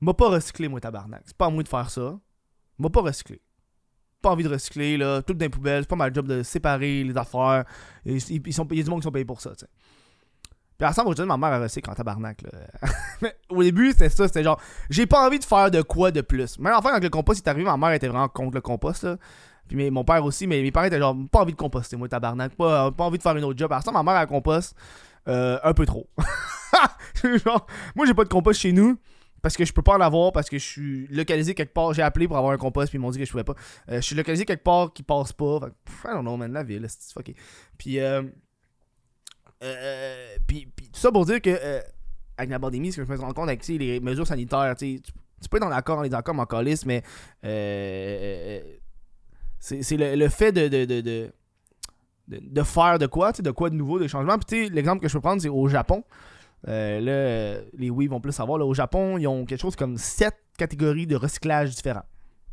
M'a 0.00 0.14
pas 0.14 0.28
recyclé, 0.30 0.68
moi, 0.68 0.80
tabarnak. 0.80 1.22
C'est 1.26 1.36
pas 1.36 1.46
à 1.46 1.50
moi 1.50 1.62
de 1.62 1.68
faire 1.68 1.90
ça. 1.90 2.18
M'a 2.78 2.90
pas 2.90 3.02
recyclé. 3.02 3.40
Pas 4.22 4.30
envie 4.30 4.44
de 4.44 4.48
recycler, 4.48 4.96
là. 4.96 5.20
Tout 5.22 5.34
dans 5.34 5.44
les 5.44 5.48
poubelles. 5.48 5.82
C'est 5.82 5.88
pas 5.88 5.96
ma 5.96 6.12
job 6.12 6.26
de 6.26 6.42
séparer 6.42 7.04
les 7.04 7.16
affaires. 7.16 7.64
Ils, 8.04 8.52
sont 8.52 8.66
payés 8.66 8.82
du 8.84 8.90
monde 8.90 9.00
qui 9.00 9.04
sont 9.04 9.12
payés 9.12 9.24
pour 9.24 9.40
ça, 9.40 9.50
tu 9.50 9.60
sais. 9.60 9.66
Puis 10.78 11.26
ma 11.26 11.36
mère, 11.36 11.52
elle 11.52 11.62
recycle 11.62 11.90
en 11.90 11.94
tabarnak, 11.94 12.42
là. 12.42 12.50
Mais 13.20 13.36
au 13.48 13.62
début, 13.62 13.90
c'était 13.92 14.08
ça. 14.08 14.26
C'était 14.26 14.42
genre, 14.42 14.60
j'ai 14.90 15.06
pas 15.06 15.26
envie 15.26 15.38
de 15.38 15.44
faire 15.44 15.70
de 15.70 15.82
quoi 15.82 16.10
de 16.10 16.20
plus. 16.20 16.58
Même 16.58 16.74
enfin, 16.76 16.90
quand 16.92 17.02
le 17.02 17.10
compost 17.10 17.44
est 17.44 17.48
arrivé, 17.48 17.64
ma 17.64 17.76
mère 17.76 17.92
était 17.92 18.08
vraiment 18.08 18.28
contre 18.28 18.54
le 18.54 18.60
compost, 18.60 19.04
là. 19.04 19.16
Puis 19.68 19.90
mon 19.90 20.04
père 20.04 20.24
aussi, 20.24 20.46
mais 20.46 20.60
mes 20.60 20.70
parents 20.72 20.86
étaient 20.86 20.98
genre, 20.98 21.16
pas 21.30 21.40
envie 21.40 21.52
de 21.52 21.56
composter, 21.56 21.96
moi, 21.96 22.08
tabarnak. 22.08 22.54
Pas, 22.56 22.90
pas 22.90 23.04
envie 23.04 23.18
de 23.18 23.22
faire 23.22 23.36
une 23.36 23.44
autre 23.44 23.58
job. 23.58 23.70
Alors 23.70 23.84
ça, 23.84 23.92
ma 23.92 24.02
mère, 24.02 24.16
elle 24.16 24.26
composte 24.26 24.76
euh, 25.28 25.58
un 25.62 25.72
peu 25.72 25.86
trop. 25.86 26.08
moi, 27.94 28.06
j'ai 28.06 28.14
pas 28.14 28.24
de 28.24 28.28
compost 28.28 28.60
chez 28.60 28.72
nous. 28.72 28.98
Parce 29.42 29.56
que 29.56 29.64
je 29.64 29.72
peux 29.72 29.82
pas 29.82 29.96
en 29.96 30.00
avoir, 30.00 30.30
parce 30.30 30.48
que 30.48 30.56
je 30.56 30.64
suis 30.64 31.06
localisé 31.08 31.54
quelque 31.54 31.74
part. 31.74 31.92
J'ai 31.92 32.02
appelé 32.02 32.28
pour 32.28 32.36
avoir 32.36 32.52
un 32.52 32.56
compost, 32.56 32.90
puis 32.90 32.98
ils 32.98 33.00
m'ont 33.00 33.10
dit 33.10 33.18
que 33.18 33.24
je 33.24 33.30
pouvais 33.30 33.42
pas. 33.42 33.54
Euh, 33.90 33.96
je 33.96 34.00
suis 34.00 34.14
localisé 34.14 34.44
quelque 34.44 34.62
part 34.62 34.92
qui 34.92 35.02
passe 35.02 35.32
pas. 35.32 35.58
Fait 35.60 35.66
que, 35.66 36.08
I 36.08 36.14
don't 36.14 36.22
know, 36.22 36.36
man, 36.36 36.52
la 36.52 36.62
ville, 36.62 36.86
c'est 36.88 37.12
fucké. 37.12 37.34
Puis, 37.76 37.98
euh, 37.98 38.22
euh, 39.64 40.36
puis, 40.46 40.68
tout 40.76 41.00
ça 41.00 41.10
pour 41.10 41.26
dire 41.26 41.40
que, 41.40 41.82
avec 42.36 42.50
la 42.50 42.60
pandémie, 42.60 42.92
ce 42.92 43.00
que 43.00 43.06
je 43.06 43.12
me 43.12 43.18
rendu 43.18 43.34
compte 43.34 43.48
avec 43.48 43.66
les 43.66 43.98
mesures 43.98 44.28
sanitaires, 44.28 44.76
tu, 44.78 45.00
tu, 45.00 45.12
peux 45.50 45.56
être 45.56 45.66
en 45.66 45.72
accord, 45.72 45.98
en 45.98 46.02
désaccord, 46.02 46.36
mais 46.36 46.42
en 46.42 46.46
calice, 46.46 46.86
mais 46.86 47.02
c'est 47.42 48.62
le, 49.96 50.14
le 50.14 50.28
fait 50.28 50.52
de, 50.52 50.68
de, 50.68 50.84
de, 50.84 51.32
de, 52.28 52.62
faire 52.62 53.00
de 53.00 53.06
quoi, 53.06 53.32
de 53.32 53.50
quoi 53.50 53.70
de 53.70 53.74
nouveau, 53.74 53.98
de 53.98 54.06
changement. 54.06 54.38
Puis, 54.38 54.70
l'exemple 54.70 55.02
que 55.02 55.08
je 55.08 55.14
peux 55.14 55.20
prendre, 55.20 55.42
c'est 55.42 55.48
au 55.48 55.66
Japon. 55.66 56.04
Euh, 56.68 57.00
là, 57.00 57.64
les 57.76 57.90
oui 57.90 58.06
vont 58.06 58.20
plus 58.20 58.32
savoir. 58.32 58.58
Là, 58.58 58.64
au 58.64 58.74
Japon, 58.74 59.18
ils 59.18 59.26
ont 59.26 59.44
quelque 59.44 59.60
chose 59.60 59.76
comme 59.76 59.96
7 59.96 60.34
catégories 60.56 61.06
de 61.06 61.16
recyclage 61.16 61.70
différents. 61.70 62.04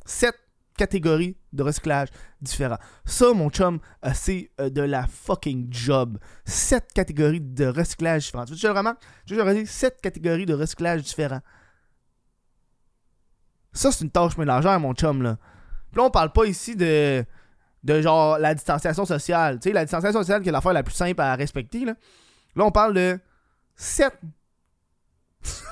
7 0.06 0.34
catégories 0.78 1.36
de 1.52 1.64
recyclage 1.64 2.08
différents. 2.42 2.80
Ça, 3.06 3.34
mon 3.34 3.50
chum, 3.50 3.80
euh, 4.06 4.12
c'est 4.14 4.50
euh, 4.60 4.70
de 4.70 4.82
la 4.82 5.06
fucking 5.08 5.68
job. 5.70 6.18
7 6.46 6.94
catégories 6.94 7.42
de 7.42 7.66
recyclage 7.66 8.24
différents. 8.24 8.46
Tu 8.46 8.54
veux 8.54 8.74
que 8.74 8.98
je 9.28 9.42
vais 9.42 9.56
dire 9.56 9.68
7 9.68 10.02
catégories 10.02 10.46
de 10.46 10.54
recyclage 10.54 11.04
différents. 11.04 11.42
Ça, 13.74 13.92
c'est 13.92 14.04
une 14.04 14.12
tâche 14.12 14.38
mélangère, 14.38 14.80
mon 14.80 14.94
chum, 14.94 15.22
là. 15.22 15.38
Puis 15.92 15.98
là, 16.00 16.06
on 16.06 16.10
parle 16.10 16.32
pas 16.32 16.46
ici 16.46 16.76
de, 16.76 17.26
de 17.84 18.02
genre 18.02 18.40
la 18.40 18.54
distanciation 18.56 19.06
sociale. 19.06 19.60
Tu 19.60 19.70
sais, 19.70 19.74
la 19.74 19.84
distanciation 19.84 20.20
sociale 20.20 20.42
qui 20.42 20.50
est 20.50 20.52
l'affaire 20.52 20.74
la 20.74 20.84
plus 20.84 20.96
simple 20.96 21.22
à 21.22 21.36
respecter, 21.36 21.86
là. 21.86 21.94
Là, 22.56 22.66
on 22.66 22.72
parle 22.72 22.94
de 22.94 23.20
7 23.80 24.14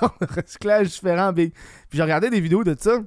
recyclage 0.00 0.88
différents. 0.88 1.32
Puis 1.34 1.52
j'ai 1.92 2.02
regardé 2.02 2.30
des 2.30 2.40
vidéos 2.40 2.64
de 2.64 2.74
ça. 2.78 3.02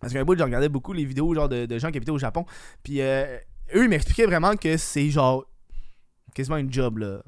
Parce 0.00 0.12
qu'un 0.12 0.24
bout, 0.24 0.36
j'ai 0.36 0.44
regardé 0.44 0.68
beaucoup 0.68 0.92
les 0.92 1.04
vidéos 1.04 1.34
genre 1.34 1.48
de, 1.48 1.78
gens 1.78 1.90
qui 1.90 1.96
habitaient 1.96 2.12
au 2.12 2.18
Japon. 2.18 2.44
Puis 2.82 3.00
euh, 3.00 3.38
eux, 3.74 3.84
ils 3.84 3.88
m'expliquaient 3.88 4.26
vraiment 4.26 4.54
que 4.54 4.76
c'est 4.76 5.08
genre 5.08 5.46
quasiment 6.34 6.58
une 6.58 6.72
job, 6.72 6.98
là. 6.98 7.22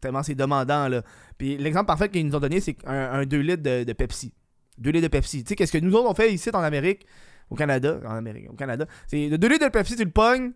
Tellement 0.00 0.22
c'est 0.22 0.34
demandant, 0.34 0.88
là. 0.88 1.02
Puis 1.36 1.58
l'exemple 1.58 1.86
parfait 1.86 2.08
qu'ils 2.08 2.26
nous 2.26 2.34
ont 2.34 2.40
donné, 2.40 2.60
c'est 2.60 2.76
un, 2.86 3.20
un 3.20 3.26
2 3.26 3.38
litres 3.38 3.62
de, 3.62 3.92
Pepsi. 3.92 4.32
2 4.78 4.90
litres 4.90 5.04
de 5.04 5.08
Pepsi. 5.08 5.44
Tu 5.44 5.50
sais, 5.50 5.56
qu'est-ce 5.56 5.72
que 5.72 5.78
nous 5.78 5.94
autres 5.94 6.08
on 6.08 6.14
fait 6.14 6.32
ici 6.32 6.50
en 6.52 6.62
Amérique? 6.62 7.06
Au 7.50 7.54
Canada, 7.54 8.00
en 8.04 8.16
Amérique, 8.16 8.50
au 8.50 8.54
Canada. 8.54 8.86
C'est 9.06 9.28
de 9.28 9.36
2 9.36 9.48
litres 9.48 9.66
de 9.66 9.70
Pepsi, 9.70 9.96
tu 9.96 10.04
le 10.04 10.10
pognes, 10.10 10.52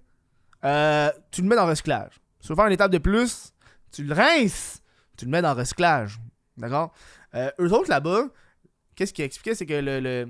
euh, 0.65 1.11
tu 1.31 1.43
le 1.43 1.49
mets 1.49 1.57
dans 1.57 1.67
le 1.67 1.71
recyclage. 1.71 2.19
Tu 2.41 2.49
veux 2.49 2.57
faire 2.57 2.67
une 2.67 2.73
étape 2.73 2.91
de 2.91 2.99
plus, 2.99 3.53
tu 3.93 4.05
le 4.05 4.15
rinces, 4.15 4.80
tu 5.21 5.27
le 5.27 5.31
mets 5.31 5.43
dans 5.43 5.55
le 5.55 5.61
recyclage. 5.61 6.19
D'accord? 6.57 6.93
Euh, 7.35 7.51
eux 7.61 7.73
autres 7.73 7.91
là-bas, 7.91 8.25
qu'est-ce 8.95 9.13
qu'ils 9.13 9.25
expliquaient, 9.25 9.55
c'est 9.55 9.67
que 9.67 9.75
le, 9.75 10.29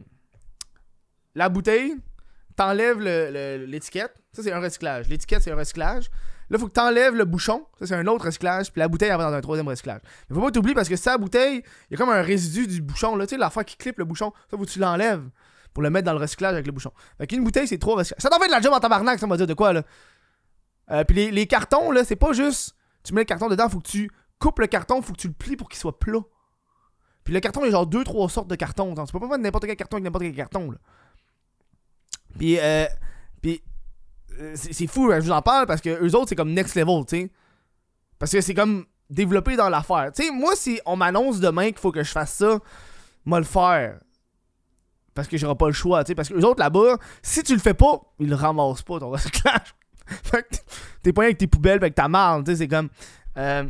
la 1.34 1.48
bouteille, 1.48 1.94
t'enlèves 2.56 3.00
l'étiquette. 3.00 4.14
Ça, 4.32 4.42
c'est 4.42 4.52
un 4.52 4.60
recyclage. 4.60 5.08
L'étiquette, 5.08 5.42
c'est 5.42 5.52
un 5.52 5.56
recyclage. 5.56 6.10
Là, 6.50 6.58
faut 6.58 6.66
que 6.66 6.72
t'enlèves 6.72 7.14
le 7.14 7.24
bouchon. 7.24 7.64
Ça, 7.78 7.86
c'est 7.86 7.94
un 7.94 8.06
autre 8.06 8.24
recyclage. 8.24 8.72
Puis 8.72 8.80
la 8.80 8.88
bouteille, 8.88 9.10
elle 9.10 9.16
va 9.16 9.30
dans 9.30 9.36
un 9.36 9.40
troisième 9.40 9.68
recyclage. 9.68 10.00
Mais 10.28 10.34
faut 10.34 10.42
pas 10.42 10.50
t'oublier 10.50 10.74
parce 10.74 10.88
que 10.88 10.96
ça, 10.96 11.12
la 11.12 11.18
bouteille, 11.18 11.62
il 11.88 11.92
y 11.92 11.94
a 11.94 11.96
comme 11.96 12.10
un 12.10 12.22
résidu 12.22 12.66
du 12.66 12.82
bouchon. 12.82 13.14
Là, 13.14 13.26
tu 13.26 13.36
sais, 13.36 13.38
l'affaire 13.38 13.64
qui 13.64 13.76
clip 13.76 13.98
le 13.98 14.04
bouchon. 14.04 14.32
Ça, 14.50 14.56
faut 14.56 14.64
que 14.64 14.70
tu 14.70 14.80
l'enlèves 14.80 15.28
pour 15.72 15.82
le 15.84 15.90
mettre 15.90 16.06
dans 16.06 16.12
le 16.12 16.18
recyclage 16.18 16.54
avec 16.54 16.66
le 16.66 16.72
bouchon. 16.72 16.92
Fait 17.18 17.28
qu'une 17.28 17.44
bouteille, 17.44 17.68
c'est 17.68 17.78
trois 17.78 17.96
recyclages. 17.96 18.20
Ça 18.20 18.28
t'en 18.28 18.40
fait 18.40 18.48
de 18.48 18.52
la 18.52 18.60
job 18.60 18.72
en 18.72 18.80
tabarnak, 18.80 19.20
ça 19.20 19.26
m'a 19.28 19.36
dit 19.36 19.46
de 19.46 19.54
quoi, 19.54 19.72
là. 19.72 19.82
Euh, 20.90 21.04
puis 21.04 21.14
les, 21.14 21.30
les 21.30 21.46
cartons, 21.46 21.92
là, 21.92 22.02
c'est 22.02 22.16
pas 22.16 22.32
juste. 22.32 22.74
Tu 23.04 23.14
mets 23.14 23.20
le 23.20 23.26
carton 23.26 23.48
dedans, 23.48 23.68
faut 23.68 23.78
que 23.78 23.88
tu 23.88 24.10
coupes 24.40 24.58
le 24.58 24.66
carton, 24.66 25.00
faut 25.02 25.12
que 25.12 25.20
tu 25.20 25.28
le 25.28 25.34
plies 25.34 25.56
pour 25.56 25.68
qu'il 25.68 25.78
soit 25.78 25.98
plat. 25.98 26.20
Puis 27.22 27.32
le 27.32 27.40
carton, 27.40 27.60
il 27.62 27.66
y 27.66 27.68
a 27.68 27.72
genre 27.72 27.86
deux, 27.86 28.02
trois 28.02 28.28
sortes 28.28 28.48
de 28.48 28.56
cartons. 28.56 28.94
Tu 28.94 29.12
peux 29.12 29.20
pas 29.20 29.28
mettre 29.28 29.42
n'importe 29.42 29.66
quel 29.66 29.76
carton 29.76 29.98
avec 29.98 30.04
n'importe 30.04 30.24
quel 30.24 30.34
carton, 30.34 30.72
là. 30.72 30.78
Puis, 32.38 32.58
euh, 32.58 32.86
puis 33.42 33.62
euh, 34.38 34.54
c'est 34.54 34.86
fou, 34.86 35.10
hein, 35.12 35.20
je 35.20 35.26
vous 35.26 35.32
en 35.32 35.42
parle 35.42 35.66
parce 35.66 35.80
que 35.80 35.90
eux 36.02 36.14
autres, 36.14 36.28
c'est 36.28 36.36
comme 36.36 36.52
next 36.52 36.74
level, 36.74 37.04
tu 37.06 37.16
sais. 37.16 37.30
Parce 38.18 38.32
que 38.32 38.40
c'est 38.40 38.54
comme 38.54 38.86
développé 39.08 39.56
dans 39.56 39.68
l'affaire. 39.68 40.10
Tu 40.14 40.24
sais, 40.24 40.30
moi, 40.30 40.54
si 40.56 40.80
on 40.86 40.96
m'annonce 40.96 41.40
demain 41.40 41.66
qu'il 41.66 41.78
faut 41.78 41.92
que 41.92 42.02
je 42.02 42.10
fasse 42.10 42.34
ça, 42.34 42.58
moi 43.24 43.38
le 43.38 43.44
faire. 43.44 44.00
Parce 45.14 45.26
que 45.26 45.36
j'aurai 45.36 45.56
pas 45.56 45.66
le 45.66 45.72
choix, 45.72 46.04
tu 46.04 46.10
sais. 46.10 46.14
Parce 46.14 46.28
que 46.28 46.34
eux 46.34 46.44
autres 46.44 46.60
là-bas, 46.60 46.96
si 47.22 47.42
tu 47.42 47.52
le 47.52 47.60
fais 47.60 47.74
pas, 47.74 48.00
ils 48.18 48.28
le 48.28 48.36
ramassent 48.36 48.82
pas 48.82 49.00
ton 49.00 49.10
recyclage. 49.10 49.74
fait 50.06 50.42
que 50.42 50.56
t'es 51.02 51.12
pas 51.12 51.24
avec 51.24 51.38
tes 51.38 51.46
poubelles 51.46 51.78
avec 51.78 51.94
ta 51.94 52.08
marde, 52.08 52.44
tu 52.44 52.52
sais. 52.52 52.58
C'est 52.58 52.68
comme. 52.68 52.88
Euh, 53.36 53.64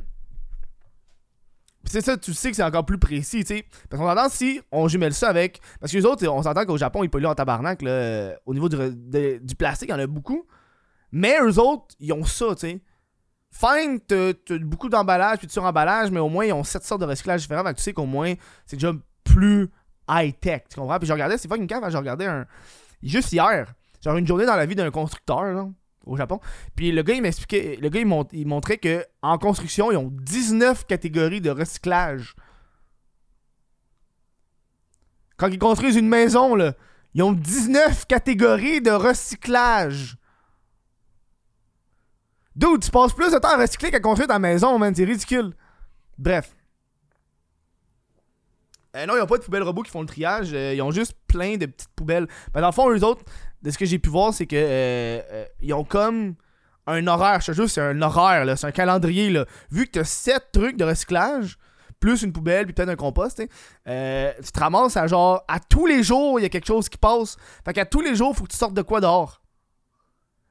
c'est 1.84 2.00
ça, 2.02 2.16
tu 2.16 2.34
sais 2.34 2.50
que 2.50 2.56
c'est 2.56 2.62
encore 2.62 2.84
plus 2.84 2.98
précis, 2.98 3.40
tu 3.40 3.56
sais. 3.56 3.64
Parce 3.88 4.02
qu'on 4.02 4.08
entend 4.08 4.28
si 4.28 4.60
on 4.70 4.86
jumelle 4.88 5.14
ça 5.14 5.28
avec. 5.28 5.60
Parce 5.80 5.92
que 5.92 5.96
les 5.96 6.04
autres, 6.04 6.26
on 6.28 6.42
s'entend 6.42 6.64
qu'au 6.64 6.76
Japon, 6.76 7.02
ils 7.02 7.10
polluent 7.10 7.26
en 7.26 7.34
tabarnak, 7.34 7.82
là. 7.82 7.90
euh, 7.90 8.34
Au 8.46 8.54
niveau 8.54 8.68
du, 8.68 8.76
du 9.40 9.54
plastique, 9.56 9.88
il 9.88 9.92
y 9.92 9.94
en 9.94 9.98
a 9.98 10.06
beaucoup. 10.06 10.46
Mais 11.12 11.38
eux 11.42 11.58
autres, 11.58 11.94
ils 11.98 12.12
ont 12.12 12.24
ça, 12.24 12.54
tu 12.54 12.60
sais. 12.60 12.80
Fine, 13.52 13.98
t'as 14.06 14.32
beaucoup 14.60 14.88
d'emballage 14.88 15.38
puis 15.38 15.46
de 15.48 15.52
suremballage, 15.52 16.10
mais 16.12 16.20
au 16.20 16.28
moins, 16.28 16.44
ils 16.44 16.52
ont 16.52 16.62
sept 16.62 16.84
sortes 16.84 17.00
de 17.00 17.06
recyclage 17.06 17.40
différents. 17.40 17.64
Tu 17.74 17.82
sais 17.82 17.92
qu'au 17.92 18.06
moins, 18.06 18.34
c'est 18.64 18.76
déjà 18.76 18.92
plus 19.24 19.68
high-tech, 20.08 20.62
tu 20.70 20.78
comprends? 20.78 20.98
Puis 20.98 21.08
je 21.08 21.12
regardais, 21.12 21.36
c'est 21.38 21.48
fucking 21.48 21.66
cave, 21.66 21.82
hein, 21.82 21.90
j'ai 21.90 21.98
regardé 21.98 22.26
un. 22.26 22.46
Juste 23.02 23.32
hier, 23.32 23.72
genre 24.04 24.16
une 24.16 24.26
journée 24.26 24.46
dans 24.46 24.54
la 24.56 24.66
vie 24.66 24.76
d'un 24.76 24.90
constructeur, 24.90 25.42
là, 25.44 25.68
au 26.06 26.16
Japon. 26.16 26.40
Puis 26.76 26.92
le 26.92 27.02
gars, 27.02 27.14
il 27.14 27.22
m'expliquait, 27.22 27.76
le 27.80 27.88
gars, 27.88 28.00
il, 28.00 28.06
mont- 28.06 28.26
il 28.32 28.46
montrait 28.46 28.78
que 28.78 29.04
en 29.22 29.38
construction, 29.38 29.90
ils 29.92 29.96
ont 29.96 30.10
19 30.12 30.86
catégories 30.86 31.40
de 31.40 31.50
recyclage. 31.50 32.34
Quand 35.36 35.48
ils 35.48 35.58
construisent 35.58 35.96
une 35.96 36.08
maison, 36.08 36.54
là, 36.54 36.74
ils 37.14 37.22
ont 37.22 37.32
19 37.32 38.06
catégories 38.06 38.80
de 38.80 38.90
recyclage. 38.90 40.16
Dude, 42.56 42.82
tu 42.82 42.90
passes 42.90 43.12
plus 43.14 43.32
de 43.32 43.38
temps 43.38 43.54
à 43.54 43.56
recycler 43.56 43.90
qu'à 43.90 44.00
construire 44.00 44.28
ta 44.28 44.38
maison, 44.38 44.78
man. 44.78 44.94
C'est 44.94 45.04
ridicule. 45.04 45.54
Bref. 46.18 46.54
Euh, 48.96 49.06
non, 49.06 49.16
ils 49.16 49.20
ont 49.22 49.26
pas 49.26 49.38
de 49.38 49.42
poubelles 49.44 49.62
robots 49.62 49.82
qui 49.82 49.90
font 49.90 50.00
le 50.02 50.06
triage. 50.08 50.50
euh, 50.52 50.74
ils 50.74 50.82
ont 50.82 50.90
juste 50.90 51.14
plein 51.28 51.56
de 51.56 51.66
petites 51.66 51.88
poubelles. 51.94 52.26
Mais 52.54 52.60
dans 52.60 52.66
le 52.68 52.72
fond, 52.72 52.90
eux 52.90 53.04
autres, 53.04 53.24
de 53.62 53.70
ce 53.70 53.78
que 53.78 53.84
j'ai 53.84 53.98
pu 53.98 54.08
voir, 54.08 54.32
c'est 54.32 54.46
que 54.46 54.56
euh, 54.56 55.20
euh, 55.30 55.44
ils 55.60 55.72
ont 55.74 55.84
comme 55.84 56.34
un 56.86 57.06
horaire. 57.06 57.40
Je 57.40 57.46
te 57.46 57.52
jure, 57.52 57.68
c'est 57.68 57.80
un 57.80 58.00
horaire. 58.02 58.58
C'est 58.58 58.66
un 58.66 58.72
calendrier, 58.72 59.30
là. 59.30 59.44
Vu 59.70 59.86
que 59.86 59.92
t'as 59.92 60.04
7 60.04 60.48
trucs 60.52 60.76
de 60.76 60.84
recyclage, 60.84 61.58
plus 62.00 62.22
une 62.22 62.32
poubelle, 62.32 62.64
puis 62.64 62.72
peut-être 62.72 62.88
un 62.88 62.96
compost, 62.96 63.36
tu 63.36 63.48
euh, 63.86 64.32
tu 64.42 64.50
te 64.50 64.58
ramasses 64.58 64.96
à 64.96 65.06
genre, 65.06 65.44
à 65.46 65.60
tous 65.60 65.86
les 65.86 66.02
jours, 66.02 66.40
il 66.40 66.42
y 66.42 66.46
a 66.46 66.48
quelque 66.48 66.66
chose 66.66 66.88
qui 66.88 66.96
passe. 66.96 67.36
Fait 67.64 67.74
qu'à 67.74 67.84
tous 67.84 68.00
les 68.00 68.14
jours, 68.14 68.34
faut 68.34 68.44
que 68.44 68.50
tu 68.50 68.56
sortes 68.56 68.74
de 68.74 68.82
quoi 68.82 69.00
dehors. 69.00 69.42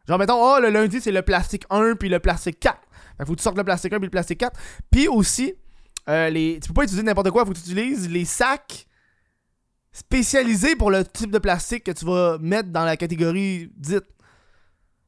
Genre, 0.07 0.19
mettons, 0.19 0.41
oh, 0.41 0.59
le 0.59 0.69
lundi, 0.69 1.01
c'est 1.01 1.11
le 1.11 1.21
plastique 1.21 1.65
1 1.69 1.95
puis 1.95 2.09
le 2.09 2.19
plastique 2.19 2.59
4. 2.59 2.77
Fait 2.79 3.23
que 3.23 3.25
faut 3.25 3.33
que 3.33 3.37
tu 3.37 3.43
sortes 3.43 3.57
le 3.57 3.63
plastique 3.63 3.93
1 3.93 3.97
puis 3.97 4.05
le 4.05 4.11
plastique 4.11 4.39
4. 4.39 4.59
Puis 4.91 5.07
aussi, 5.07 5.55
euh, 6.07 6.29
les... 6.29 6.59
tu 6.61 6.67
peux 6.69 6.73
pas 6.75 6.83
utiliser 6.83 7.03
n'importe 7.03 7.31
quoi, 7.31 7.45
faut 7.45 7.51
que 7.51 7.57
tu 7.57 7.71
utilises 7.71 8.09
les 8.09 8.25
sacs 8.25 8.87
spécialisés 9.91 10.75
pour 10.75 10.91
le 10.91 11.03
type 11.03 11.31
de 11.31 11.39
plastique 11.39 11.83
que 11.85 11.91
tu 11.91 12.05
vas 12.05 12.37
mettre 12.39 12.69
dans 12.69 12.85
la 12.85 12.95
catégorie 12.97 13.71
dite. 13.75 14.05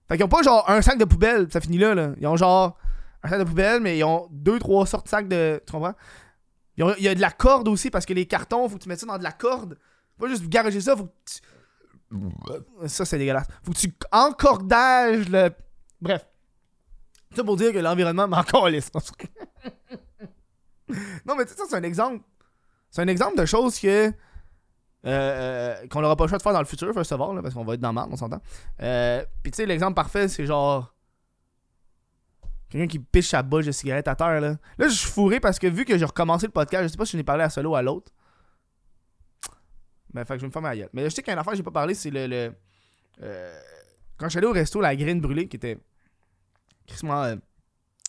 Fait 0.08 0.18
qu'ils 0.18 0.26
ont 0.26 0.30
pas 0.30 0.42
genre 0.44 0.70
un 0.70 0.82
sac 0.82 0.98
de 0.98 1.06
poubelle, 1.06 1.48
ça 1.52 1.62
finit 1.62 1.78
là, 1.78 1.94
là. 1.96 2.12
Ils 2.20 2.28
ont 2.28 2.36
genre 2.36 2.78
un 3.24 3.30
sac 3.30 3.40
de 3.40 3.44
poubelle, 3.46 3.82
mais 3.82 3.98
ils 3.98 4.04
ont 4.04 4.28
deux, 4.32 4.60
trois 4.60 4.86
sortes 4.86 5.06
de 5.06 5.10
sacs 5.10 5.28
de. 5.28 5.62
Tu 5.66 5.72
comprends? 5.72 5.94
Ils 6.78 6.84
ont- 6.84 6.96
Il 6.98 7.04
y 7.04 7.08
a 7.08 7.16
de 7.16 7.22
la 7.22 7.32
corde 7.32 7.68
aussi 7.68 7.90
parce 7.92 8.06
que 8.06 8.14
les 8.14 8.26
cartons, 8.26 8.68
faut 8.68 8.78
que 8.78 8.84
tu 8.84 8.90
mettes 8.90 9.00
ça 9.00 9.06
dans 9.06 9.18
de 9.18 9.24
la 9.24 9.32
corde. 9.32 9.78
Pas 10.20 10.28
juste 10.28 10.48
garager 10.50 10.82
ça, 10.82 10.96
faut 10.98 11.06
que 11.06 11.12
tu. 11.26 11.40
Ça, 12.88 13.06
c'est 13.06 13.18
dégueulasse. 13.18 13.48
Faut 13.64 13.72
que 13.72 13.78
tu 13.78 13.94
encordages 14.12 15.30
le. 15.30 15.50
Bref. 16.02 16.26
Ça 17.36 17.44
pour 17.46 17.56
dire 17.56 17.72
que 17.72 17.78
l'environnement 17.78 18.28
m'en 18.28 18.44
calisse. 18.44 18.92
non, 21.26 21.36
mais 21.38 21.46
tu 21.46 21.52
sais, 21.52 21.58
ça, 21.58 21.64
c'est 21.70 21.76
un 21.78 21.84
exemple. 21.84 22.22
C'est 22.90 23.02
un 23.02 23.08
exemple 23.08 23.38
de 23.38 23.46
choses 23.46 23.80
que. 23.80 24.12
Euh, 25.05 25.10
euh, 25.81 25.88
qu'on 25.88 26.01
n'aura 26.01 26.15
pas 26.15 26.25
le 26.25 26.29
choix 26.29 26.38
de 26.38 26.43
faire 26.43 26.53
dans 26.53 26.60
le 26.60 26.65
futur, 26.65 26.93
first 26.93 27.12
of 27.12 27.22
all, 27.22 27.36
là, 27.36 27.41
parce 27.41 27.53
qu'on 27.53 27.63
va 27.63 27.74
être 27.74 27.79
dans 27.79 27.91
le 27.91 28.00
on 28.00 28.15
s'entend. 28.15 28.41
Euh, 28.81 29.24
Puis 29.41 29.51
tu 29.51 29.58
sais, 29.58 29.65
l'exemple 29.65 29.96
parfait, 29.96 30.27
c'est 30.27 30.46
genre. 30.46 30.93
Quelqu'un 32.70 32.88
qui 32.88 33.00
piche 33.00 33.27
sa 33.27 33.43
bouche 33.43 33.65
de 33.65 33.72
cigarette 33.72 34.08
à 34.08 34.15
terre, 34.15 34.39
là. 34.39 34.58
Là, 34.77 34.88
je 34.88 34.93
suis 34.93 35.10
fourré 35.10 35.39
parce 35.39 35.60
que 35.60 35.67
vu 35.67 35.84
que 35.84 35.98
j'ai 35.98 36.05
recommencé 36.05 36.46
le 36.46 36.53
podcast, 36.53 36.84
je 36.84 36.88
sais 36.89 36.98
pas 36.98 37.05
si 37.05 37.13
je 37.13 37.17
n'ai 37.17 37.24
parlé 37.24 37.43
à 37.43 37.50
solo 37.50 37.72
ou 37.72 37.75
à 37.75 37.81
l'autre. 37.81 38.12
Ben, 40.13 40.24
fait 40.24 40.36
que 40.36 40.39
je 40.39 40.41
vais 40.41 40.48
me 40.48 40.51
faire 40.53 40.62
ma 40.62 40.75
gueule. 40.75 40.89
Mais 40.93 41.03
je 41.05 41.10
sais 41.10 41.22
qu'il 41.22 41.31
y 41.31 41.31
a 41.31 41.34
une 41.34 41.39
affaire 41.39 41.51
que 41.51 41.58
j'ai 41.58 41.63
pas 41.63 41.72
parlé, 41.72 41.93
c'est 41.96 42.12
le. 42.12 42.27
le 42.27 42.53
euh, 43.24 43.60
quand 44.17 44.27
je 44.27 44.31
suis 44.31 44.38
allé 44.38 44.48
au 44.48 44.53
resto, 44.53 44.79
la 44.79 44.96
graine 44.96 45.20
brûlée, 45.20 45.48
qui 45.48 45.58
était. 45.58 45.79
crissement, 46.88 47.24
euh, 47.24 47.36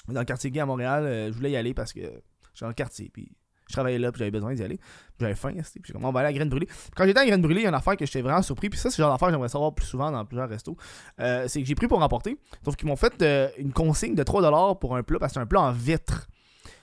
dans 0.09 0.21
le 0.21 0.27
quartier 0.27 0.51
gay 0.51 0.61
à 0.61 0.67
Montréal, 0.67 1.05
je 1.29 1.33
voulais 1.35 1.53
y 1.53 1.57
aller 1.57 1.75
parce 1.75 1.93
que 1.93 2.01
j'étais 2.01 2.61
dans 2.61 2.69
le 2.69 2.75
quartier, 2.75 3.11
puis 3.13 3.33
je 3.73 3.77
travaillais 3.77 3.99
là, 3.99 4.13
puis 4.13 4.19
j'avais 4.21 4.31
besoin 4.31 4.55
d'y 4.55 4.63
aller. 4.63 4.79
J'avais 5.19 5.35
faim, 5.35 5.53
puis 5.53 5.83
j'ai 5.85 5.93
comme, 5.93 6.05
on 6.05 6.13
va 6.13 6.21
aller 6.21 6.29
à 6.29 6.33
graine 6.33 6.49
brûlée. 6.49 6.69
Quand 6.95 7.05
j'étais 7.07 7.21
à 7.21 7.27
graine 7.27 7.41
brûlée, 7.41 7.61
il 7.61 7.65
y 7.65 7.67
a 7.67 7.71
une 7.71 7.75
affaire 7.75 7.97
que 7.97 8.05
j'étais 8.05 8.23
vraiment 8.23 8.43
surpris, 8.43 8.69
puis 8.69 8.79
ça, 8.79 8.91
c'est 8.91 8.99
le 8.99 9.05
genre 9.05 9.13
d'affaire 9.13 9.29
que 9.29 9.35
j'aimerais 9.35 9.49
savoir 9.49 9.75
plus 9.75 9.87
souvent 9.87 10.11
dans 10.11 10.25
plusieurs 10.25 10.49
restos. 10.49 10.77
Euh, 11.21 11.47
c'est 11.49 11.61
que 11.61 11.67
j'ai 11.67 11.75
pris 11.75 11.89
pour 11.89 12.03
emporter, 12.03 12.37
sauf 12.65 12.77
qu'ils 12.77 12.89
m'ont 12.89 12.97
fait 12.97 13.21
euh, 13.23 13.49
une 13.59 13.73
consigne 13.73 14.15
de 14.15 14.23
3$ 14.23 14.79
pour 14.79 14.97
un 14.97 15.03
plat, 15.03 15.19
parce 15.19 15.33
que 15.33 15.35
c'est 15.35 15.41
un 15.41 15.47
plat 15.47 15.63
en 15.63 15.73
vitre. 15.73 16.29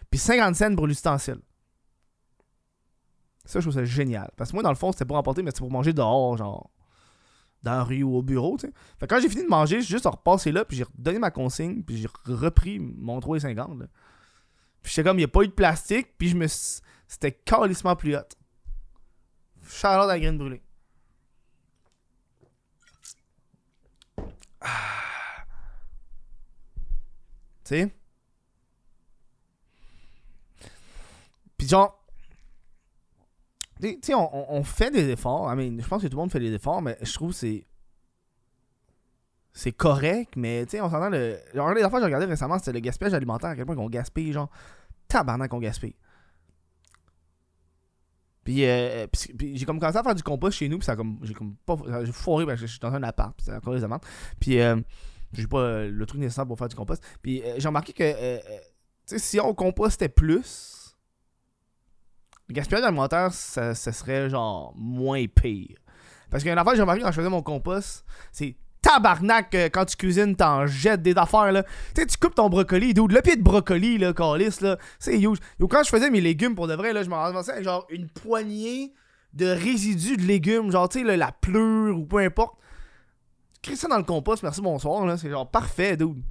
Puis 0.10 0.20
50 0.20 0.56
cents 0.56 0.76
pour 0.76 0.88
l'ustensile. 0.88 1.40
Ça, 3.46 3.60
je 3.60 3.66
trouve 3.66 3.74
ça 3.74 3.86
génial. 3.86 4.30
Parce 4.38 4.52
que 4.52 4.56
moi, 4.56 4.64
dans 4.64 4.70
le 4.70 4.76
fond, 4.76 4.92
c'était 4.92 5.06
pour 5.06 5.18
emporter, 5.18 5.42
mais 5.42 5.50
c'était 5.52 5.62
pour 5.62 5.72
manger 5.72 5.94
dehors, 5.94 6.38
genre. 6.38 6.70
Dans 7.64 7.72
la 7.72 7.84
rue 7.84 8.04
ou 8.04 8.16
au 8.16 8.22
bureau, 8.22 8.56
tu 8.58 8.68
sais. 8.68 8.74
Fait 9.00 9.06
que 9.06 9.14
quand 9.14 9.22
j'ai 9.22 9.28
fini 9.28 9.44
de 9.44 9.50
manger, 9.50 9.82
j'ai 9.82 9.88
juste 9.88 10.06
repassé 10.06 10.52
là, 10.52 10.64
puis 10.64 10.78
j'ai 10.78 10.86
redonné 10.86 11.20
ma 11.20 11.30
consigne, 11.30 11.84
puis 11.84 11.98
j'ai 11.98 12.08
repris 12.26 12.80
mon 12.80 13.20
3,50. 13.20 13.88
Puis 14.82 14.94
j'étais 14.94 15.08
comme, 15.08 15.18
il 15.18 15.22
n'y 15.22 15.26
a 15.26 15.30
pas 15.30 15.44
eu 15.44 15.48
de 15.48 15.54
plastique, 15.54 16.18
puis 16.18 16.30
je 16.30 16.36
me 16.36 16.48
C'était 16.48 17.32
calissement 17.32 17.96
plus 17.96 18.16
hot. 18.16 18.22
Charlotte 19.68 20.10
à 20.10 20.14
la 20.14 20.20
graine 20.20 20.38
brûlée. 20.38 20.62
Ah. 24.62 25.46
Tu 27.64 27.76
sais? 27.76 27.96
Puis 31.58 31.68
genre, 31.68 32.00
tu 33.82 34.00
sais, 34.02 34.14
on, 34.16 34.64
fait 34.64 34.92
des 34.92 35.10
efforts. 35.10 35.50
Je 35.56 35.88
pense 35.88 36.02
que 36.02 36.08
tout 36.08 36.16
le 36.16 36.22
monde 36.22 36.32
fait 36.32 36.40
des 36.40 36.54
efforts, 36.54 36.82
mais 36.82 36.98
je 37.02 37.14
trouve 37.14 37.32
que 37.32 37.38
c'est. 37.38 37.66
C'est 39.52 39.72
correct, 39.72 40.34
mais 40.36 40.66
tu 40.66 40.72
sais, 40.72 40.82
on 40.82 40.90
s'entend 40.90 41.10
le. 41.10 41.38
Genre, 41.54 41.74
les 41.74 41.82
affaires 41.82 42.00
que 42.00 42.02
j'ai 42.02 42.06
regardé 42.06 42.26
récemment, 42.28 42.58
c'était 42.60 42.72
le 42.74 42.80
gaspillage 42.80 43.14
alimentaire, 43.14 43.50
à 43.50 43.56
quel 43.56 43.66
point 43.66 43.76
on 43.78 43.90
gaspille, 43.90 44.32
genre. 44.32 44.50
Tabarnak 45.08 45.50
qu'on 45.50 45.60
gaspille. 45.60 45.96
Puis, 48.44 48.66
euh, 48.66 49.06
puis- 49.08 49.34
puis 49.34 49.58
j'ai 49.58 49.66
comme 49.66 49.80
commencé 49.80 49.98
à 49.98 50.04
faire 50.04 50.16
du 50.16 50.24
compost 50.24 50.58
chez 50.58 50.70
nous, 50.70 50.78
puis 50.78 50.86
ça 50.86 50.96
comme. 50.96 51.20
J'ai 51.24 51.34
comme 51.34 51.56
pas. 51.66 51.76
J'ai 52.04 52.12
foiré 52.12 52.46
parce 52.46 52.62
que 52.62 52.68
je 52.68 52.72
suis 52.72 52.80
dans 52.80 52.94
un 52.94 53.04
appart, 53.04 53.36
puis 53.36 53.46
c'est 53.46 53.56
encore 53.56 53.74
les 53.74 53.84
amendes. 53.84 54.02
Puis, 54.40 54.60
euh, 54.60 54.80
j'ai 55.34 55.48
pas 55.48 55.60
euh, 55.60 55.90
le 55.92 56.06
truc 56.06 56.22
nécessaire 56.22 56.46
pour 56.48 56.58
faire 56.58 56.68
du 56.70 56.76
compost. 56.76 57.04
Puis, 57.22 57.44
euh, 57.44 57.56
j'ai 57.58 57.68
remarqué 57.68 57.94
que. 57.94 58.04
euh, 58.04 58.16
euh, 58.16 58.40
tu 59.08 59.18
sais, 59.18 59.20
si 59.20 59.40
on 59.40 59.54
compostait 59.54 60.10
plus. 60.10 60.96
Le 62.48 62.54
gaspillage 62.54 62.84
alimentaire, 62.84 63.32
ça, 63.32 63.76
serait 63.76 64.30
genre 64.30 64.74
moins 64.76 65.24
pire. 65.28 65.78
Parce 66.32 66.42
qu'il 66.42 66.48
y 66.48 66.50
a 66.50 66.54
une 66.54 66.60
affaire 66.60 66.72
que 66.74 66.78
j'ai 66.78 66.82
remarqué 66.82 67.02
quand 67.02 67.12
je 67.12 67.16
faisais 67.18 67.30
mon 67.30 67.44
compost, 67.44 68.04
c'est 68.32 68.56
tabarnak 68.90 69.54
euh, 69.56 69.70
quand 69.72 69.86
tu 69.86 69.96
cuisines, 69.96 70.36
t'en 70.36 70.66
jettes 70.66 71.02
des 71.02 71.16
affaires 71.18 71.52
là. 71.52 71.64
Tu 71.64 72.02
sais, 72.02 72.08
tu 72.08 72.18
coupes 72.18 72.36
ton 72.36 72.50
brocoli, 72.50 72.94
dude, 72.94 73.12
le 73.12 73.22
pied 73.22 73.36
de 73.36 73.44
brocoli 73.44 73.98
là, 73.98 74.14
calice 74.14 74.62
là, 74.62 74.78
c'est 75.00 75.20
huge. 75.20 75.38
Yo, 75.60 75.68
quand 75.68 75.84
je 75.84 75.90
faisais 75.90 76.10
mes 76.10 76.22
légumes 76.22 76.56
pour 76.56 76.68
de 76.68 76.74
vrai 76.74 76.94
là, 76.94 77.04
je 77.04 77.10
m'en 77.10 77.18
ramassais 77.18 77.64
genre 77.64 77.86
une 77.90 78.08
poignée 78.10 78.94
de 79.34 79.46
résidus 79.46 80.18
de 80.18 80.24
légumes, 80.24 80.72
genre, 80.72 80.90
tu 80.90 81.06
sais, 81.06 81.18
la 81.18 81.32
pleure 81.32 81.98
ou 81.98 82.06
peu 82.06 82.18
importe. 82.18 82.58
Crée 83.62 83.76
ça 83.76 83.88
dans 83.88 83.98
le 83.98 84.04
compost, 84.04 84.42
merci, 84.42 84.62
bonsoir, 84.62 85.06
là. 85.06 85.18
C'est 85.18 85.30
genre 85.30 85.50
parfait, 85.50 85.98
dude. 85.98 86.24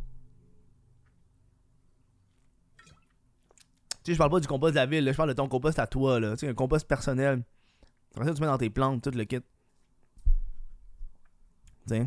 Tu 4.03 4.12
sais, 4.12 4.15
je 4.15 4.19
parle 4.19 4.31
pas 4.31 4.41
du 4.41 4.49
compost 4.49 4.73
de 4.73 4.81
la 4.81 4.87
ville, 4.87 5.05
là, 5.05 5.12
je 5.12 5.17
parle 5.17 5.29
de 5.29 5.35
ton 5.35 5.49
compost 5.49 5.79
à 5.79 5.87
toi, 5.87 6.19
là. 6.19 6.33
Tu 6.33 6.38
sais, 6.38 6.49
un 6.49 6.55
compost 6.55 6.87
personnel. 6.88 7.43
Tu 8.15 8.21
mets 8.21 8.47
dans 8.47 8.59
tes 8.59 8.71
plantes, 8.71 9.03
tout 9.03 9.17
le 9.17 9.25
kit. 9.25 9.41
Tu 11.87 12.07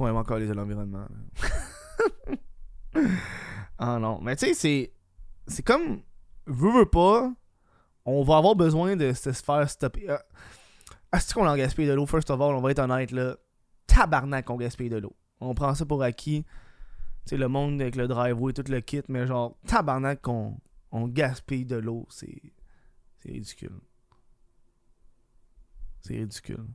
sais. 0.00 0.10
Pourquoi 0.10 0.10
on 0.10 0.14
va 0.14 0.20
encore 0.20 0.38
les 0.38 0.46
l'environnement, 0.46 1.06
ah 3.78 3.98
non. 3.98 4.20
Mais 4.20 4.36
tu 4.36 4.46
sais, 4.46 4.54
c'est. 4.54 4.92
C'est 5.46 5.62
comme. 5.62 6.02
Veux, 6.46 6.72
veux 6.72 6.86
pas. 6.86 7.32
On 8.04 8.22
va 8.22 8.38
avoir 8.38 8.54
besoin 8.56 8.96
de 8.96 9.12
se 9.12 9.32
faire 9.32 9.68
stopper. 9.68 10.08
Ah, 10.08 10.22
Est-ce 11.12 11.34
qu'on 11.34 11.46
en 11.46 11.56
gaspille 11.56 11.86
de 11.86 11.92
l'eau? 11.92 12.06
First 12.06 12.30
of 12.30 12.40
all, 12.40 12.54
on 12.54 12.60
va 12.60 12.70
être 12.70 12.78
honnête, 12.80 13.10
là. 13.12 13.36
Tabarnak, 13.86 14.48
on 14.50 14.56
gaspille 14.56 14.88
de 14.88 14.96
l'eau. 14.96 15.14
On 15.40 15.54
prend 15.54 15.74
ça 15.74 15.86
pour 15.86 16.02
acquis. 16.02 16.44
Tu 16.44 17.30
sais, 17.30 17.36
le 17.36 17.48
monde 17.48 17.80
avec 17.80 17.96
le 17.96 18.08
driveway, 18.08 18.52
tout 18.52 18.64
le 18.68 18.80
kit, 18.80 19.02
mais 19.08 19.26
genre, 19.26 19.58
tabarnak 19.66 20.22
qu'on 20.22 20.58
on 20.92 21.08
gaspille 21.08 21.66
de 21.66 21.76
l'eau, 21.76 22.06
c'est. 22.10 22.52
C'est 23.18 23.32
ridicule. 23.32 23.80
C'est 26.00 26.14
ridicule. 26.14 26.66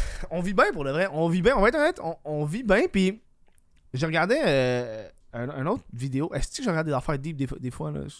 On 0.30 0.40
vit 0.40 0.54
bien 0.54 0.72
pour 0.72 0.84
le 0.84 0.90
vrai. 0.90 1.08
On 1.12 1.28
vit 1.28 1.42
bien, 1.42 1.56
on 1.56 1.60
va 1.60 1.68
être 1.68 1.78
honnête, 1.78 2.00
on, 2.24 2.44
vit 2.44 2.62
bien, 2.62 2.82
puis 2.90 3.20
je 3.92 4.06
regardais 4.06 4.40
euh, 4.44 5.08
un, 5.32 5.66
autre 5.66 5.84
vidéo. 5.92 6.32
Est-ce 6.34 6.56
que 6.56 6.62
je 6.62 6.68
regarde 6.68 6.86
des 6.86 6.92
affaires 6.92 7.18
deep 7.18 7.36
des, 7.36 7.46
fois- 7.46 7.58
des 7.58 7.70
fois, 7.70 7.90
là? 7.90 8.00
Je, 8.06 8.14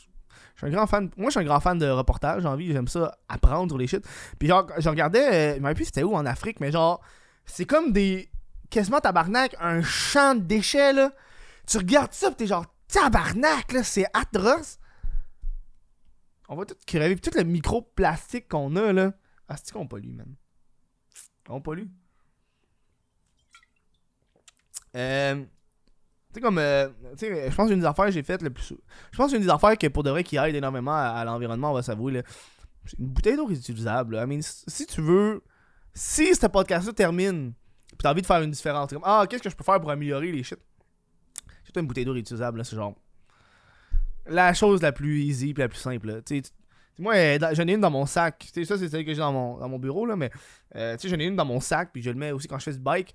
suis 0.57 0.67
un 0.67 0.71
grand 0.71 0.87
fan. 0.87 1.11
Moi, 1.17 1.27
je 1.27 1.33
suis 1.33 1.41
un 1.41 1.45
grand 1.45 1.61
fan 1.61 1.79
de 1.79 1.89
reportage. 1.89 2.43
J'ai 2.43 2.49
envie, 2.49 2.73
j'aime 2.73 2.89
ça 2.89 3.17
apprendre 3.29 3.71
sur 3.71 3.79
les 3.79 3.87
shit. 3.87 4.05
Puis 4.39 4.49
genre, 4.49 4.67
je 4.79 4.89
regardais, 4.89 5.57
euh, 5.59 5.69
je 5.69 5.73
plus 5.75 5.87
c'était 5.87 6.03
où 6.03 6.15
en 6.15 6.27
Afrique, 6.27 6.61
mais 6.61 6.71
genre, 6.71 7.01
c'est 7.47 7.65
comme 7.65 7.93
des. 7.93 8.29
Quasiment 8.71 9.01
tabarnak, 9.01 9.55
un 9.61 9.83
champ 9.83 10.35
de 10.35 10.41
déchets, 10.41 10.95
là. 10.95 11.13
Tu 11.67 11.77
regardes 11.77 12.13
ça, 12.13 12.31
pis 12.31 12.37
t'es 12.37 12.47
genre, 12.47 12.65
tabarnak, 12.89 13.73
là, 13.73 13.83
c'est 13.83 14.07
atroce. 14.15 14.79
On 16.49 16.57
va 16.57 16.65
tout 16.65 16.75
crever. 16.87 17.17
Puis 17.17 17.31
tout 17.31 17.37
le 17.37 17.45
microplastique 17.45 18.49
qu'on 18.49 18.75
a, 18.77 18.93
là. 18.93 19.13
Ah, 19.49 19.57
c'est 19.57 19.73
qu'on 19.73 19.87
pollue, 19.87 20.15
man? 20.15 20.35
On 21.49 21.61
pollue. 21.61 21.87
Euh. 24.97 25.35
Tu 25.35 25.47
sais, 26.35 26.41
comme. 26.41 26.59
euh, 26.59 26.89
tu 27.19 27.27
sais, 27.27 27.51
je 27.51 27.55
pense 27.55 27.69
qu'une 27.69 27.81
des 27.81 27.87
affaires 27.87 28.07
que 28.07 28.11
j'ai 28.11 28.23
faites 28.23 28.43
le 28.43 28.51
plus. 28.51 28.75
Je 29.11 29.17
pense 29.17 29.33
qu'une 29.33 29.43
des 29.43 29.49
affaires 29.49 29.77
que 29.77 29.87
pour 29.89 30.03
de 30.03 30.11
vrai 30.11 30.25
qui 30.25 30.37
aide 30.37 30.55
énormément 30.55 30.95
à, 30.95 31.25
l'environnement, 31.25 31.71
on 31.71 31.75
va 31.75 31.83
s'avouer, 31.83 32.13
là. 32.13 32.23
Une 32.99 33.09
bouteille 33.09 33.37
d'eau 33.37 33.47
réutilisable. 33.47 34.17
là. 34.17 34.25
I 34.25 34.27
mean, 34.27 34.41
si 34.43 34.87
tu 34.87 35.01
veux. 35.01 35.43
Si 35.95 36.35
ce 36.35 36.47
podcast-là 36.47 36.95
termine, 36.95 37.53
pis 37.91 37.99
t'as 37.99 38.13
envie 38.13 38.23
de 38.23 38.27
faire 38.27 38.41
une 38.41 38.51
différence, 38.51 38.91
comme, 38.91 39.03
ah, 39.05 39.27
qu'est-ce 39.29 39.43
que 39.43 39.51
je 39.51 39.57
peux 39.57 39.65
faire 39.65 39.79
pour 39.79 39.91
améliorer 39.91 40.33
les 40.33 40.43
shit? 40.43 40.59
C'est 41.65 41.79
une 41.79 41.87
bouteille 41.87 42.07
d'eau 42.07 42.15
réutilisable, 42.15 42.59
là, 42.59 42.65
c'est 42.65 42.77
genre. 42.77 42.95
La 44.25 44.55
chose 44.55 44.81
la 44.81 44.93
plus 44.93 45.23
easy 45.23 45.53
pis 45.53 45.61
la 45.61 45.69
plus 45.69 45.79
simple, 45.79 46.07
là. 46.07 46.23
Tu 46.23 46.43
sais, 46.43 46.51
moi, 47.03 47.15
euh, 47.15 47.39
j'en 47.53 47.67
ai 47.67 47.73
une 47.75 47.81
dans 47.81 47.91
mon 47.91 48.07
sac. 48.07 48.49
Sais, 48.55 48.65
ça, 48.65 48.79
c'est 48.79 48.89
celle 48.89 49.05
que 49.05 49.13
j'ai 49.13 49.19
dans 49.21 49.33
mon, 49.33 49.59
dans 49.59 49.69
mon 49.69 49.79
bureau, 49.79 50.07
là, 50.07 50.17
mais 50.17 50.31
euh, 50.77 50.97
j'en 51.03 51.19
ai 51.19 51.25
une 51.25 51.37
dans 51.37 51.45
mon 51.45 51.61
sac, 51.61 51.91
puis 51.93 52.03
je 52.03 52.11
le 52.11 52.17
mets 52.17 52.33
aussi 52.33 52.49
quand 52.49 52.59
je 52.59 52.65
fais 52.65 52.73
du 52.73 52.79
bike. 52.79 53.15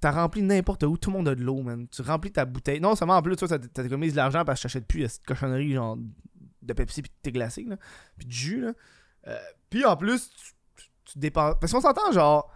T'as 0.00 0.10
rempli 0.12 0.42
n'importe 0.42 0.82
où, 0.82 0.98
tout 0.98 1.10
le 1.10 1.16
monde 1.16 1.28
a 1.28 1.34
de 1.34 1.42
l'eau, 1.42 1.62
man. 1.62 1.88
Tu 1.88 2.02
remplis 2.02 2.30
ta 2.30 2.44
bouteille. 2.44 2.80
Non 2.80 2.94
seulement 2.94 3.16
en 3.16 3.22
plus, 3.22 3.36
tu 3.36 3.46
vois, 3.46 3.56
ça 3.56 3.62
ça 3.74 3.82
t'économise 3.82 4.12
de 4.12 4.18
l'argent 4.18 4.44
parce 4.44 4.60
que 4.62 4.68
je 4.68 4.74
t'achète 4.74 4.86
plus 4.86 5.04
euh, 5.04 5.08
cette 5.08 5.24
cochonnerie, 5.24 5.72
genre 5.72 5.96
de 6.62 6.72
Pepsi 6.74 7.02
puis 7.02 7.10
de 7.10 7.16
thé 7.22 7.32
glacé, 7.32 7.64
là, 7.64 7.76
puis 8.18 8.26
de 8.26 8.32
jus, 8.32 8.60
là. 8.60 8.72
Euh, 9.28 9.38
puis 9.70 9.84
en 9.84 9.96
plus, 9.96 10.30
tu, 10.30 10.52
tu- 10.76 10.90
tu 11.12 11.18
dépenses. 11.18 11.54
Parce 11.60 11.72
qu'on 11.72 11.80
s'entend, 11.80 12.12
genre. 12.12 12.52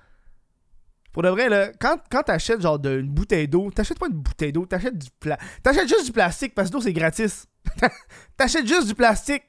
Pour 1.13 1.23
de 1.23 1.31
vrai, 1.31 1.49
là, 1.49 1.73
quand, 1.81 1.97
quand 2.11 2.23
t'achètes 2.25 2.61
genre 2.61 2.79
de- 2.79 2.99
une 3.01 3.09
bouteille 3.09 3.49
d'eau, 3.49 3.71
t'achètes 3.71 3.99
pas 3.99 4.07
une 4.09 4.13
bouteille 4.19 4.53
d'eau, 4.53 4.67
t'achètes 4.67 4.99
du 4.99 5.09
pla... 5.19 5.39
T'achètes 5.63 5.89
juste 5.89 6.05
du 6.05 6.13
plastique 6.13 6.55
parce 6.55 6.69
que 6.69 6.75
l'eau 6.75 6.83
c'est 6.83 6.93
gratis. 6.93 7.47
t'achètes 8.37 8.67
juste 8.67 8.87
du 8.89 8.95
plastique. 8.95 9.43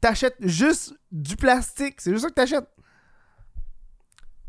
T'achètes 0.00 0.36
juste 0.40 0.94
du 1.12 1.36
plastique. 1.36 2.00
C'est 2.00 2.10
juste 2.10 2.22
ça 2.22 2.28
que 2.28 2.34
t'achètes. 2.34 2.68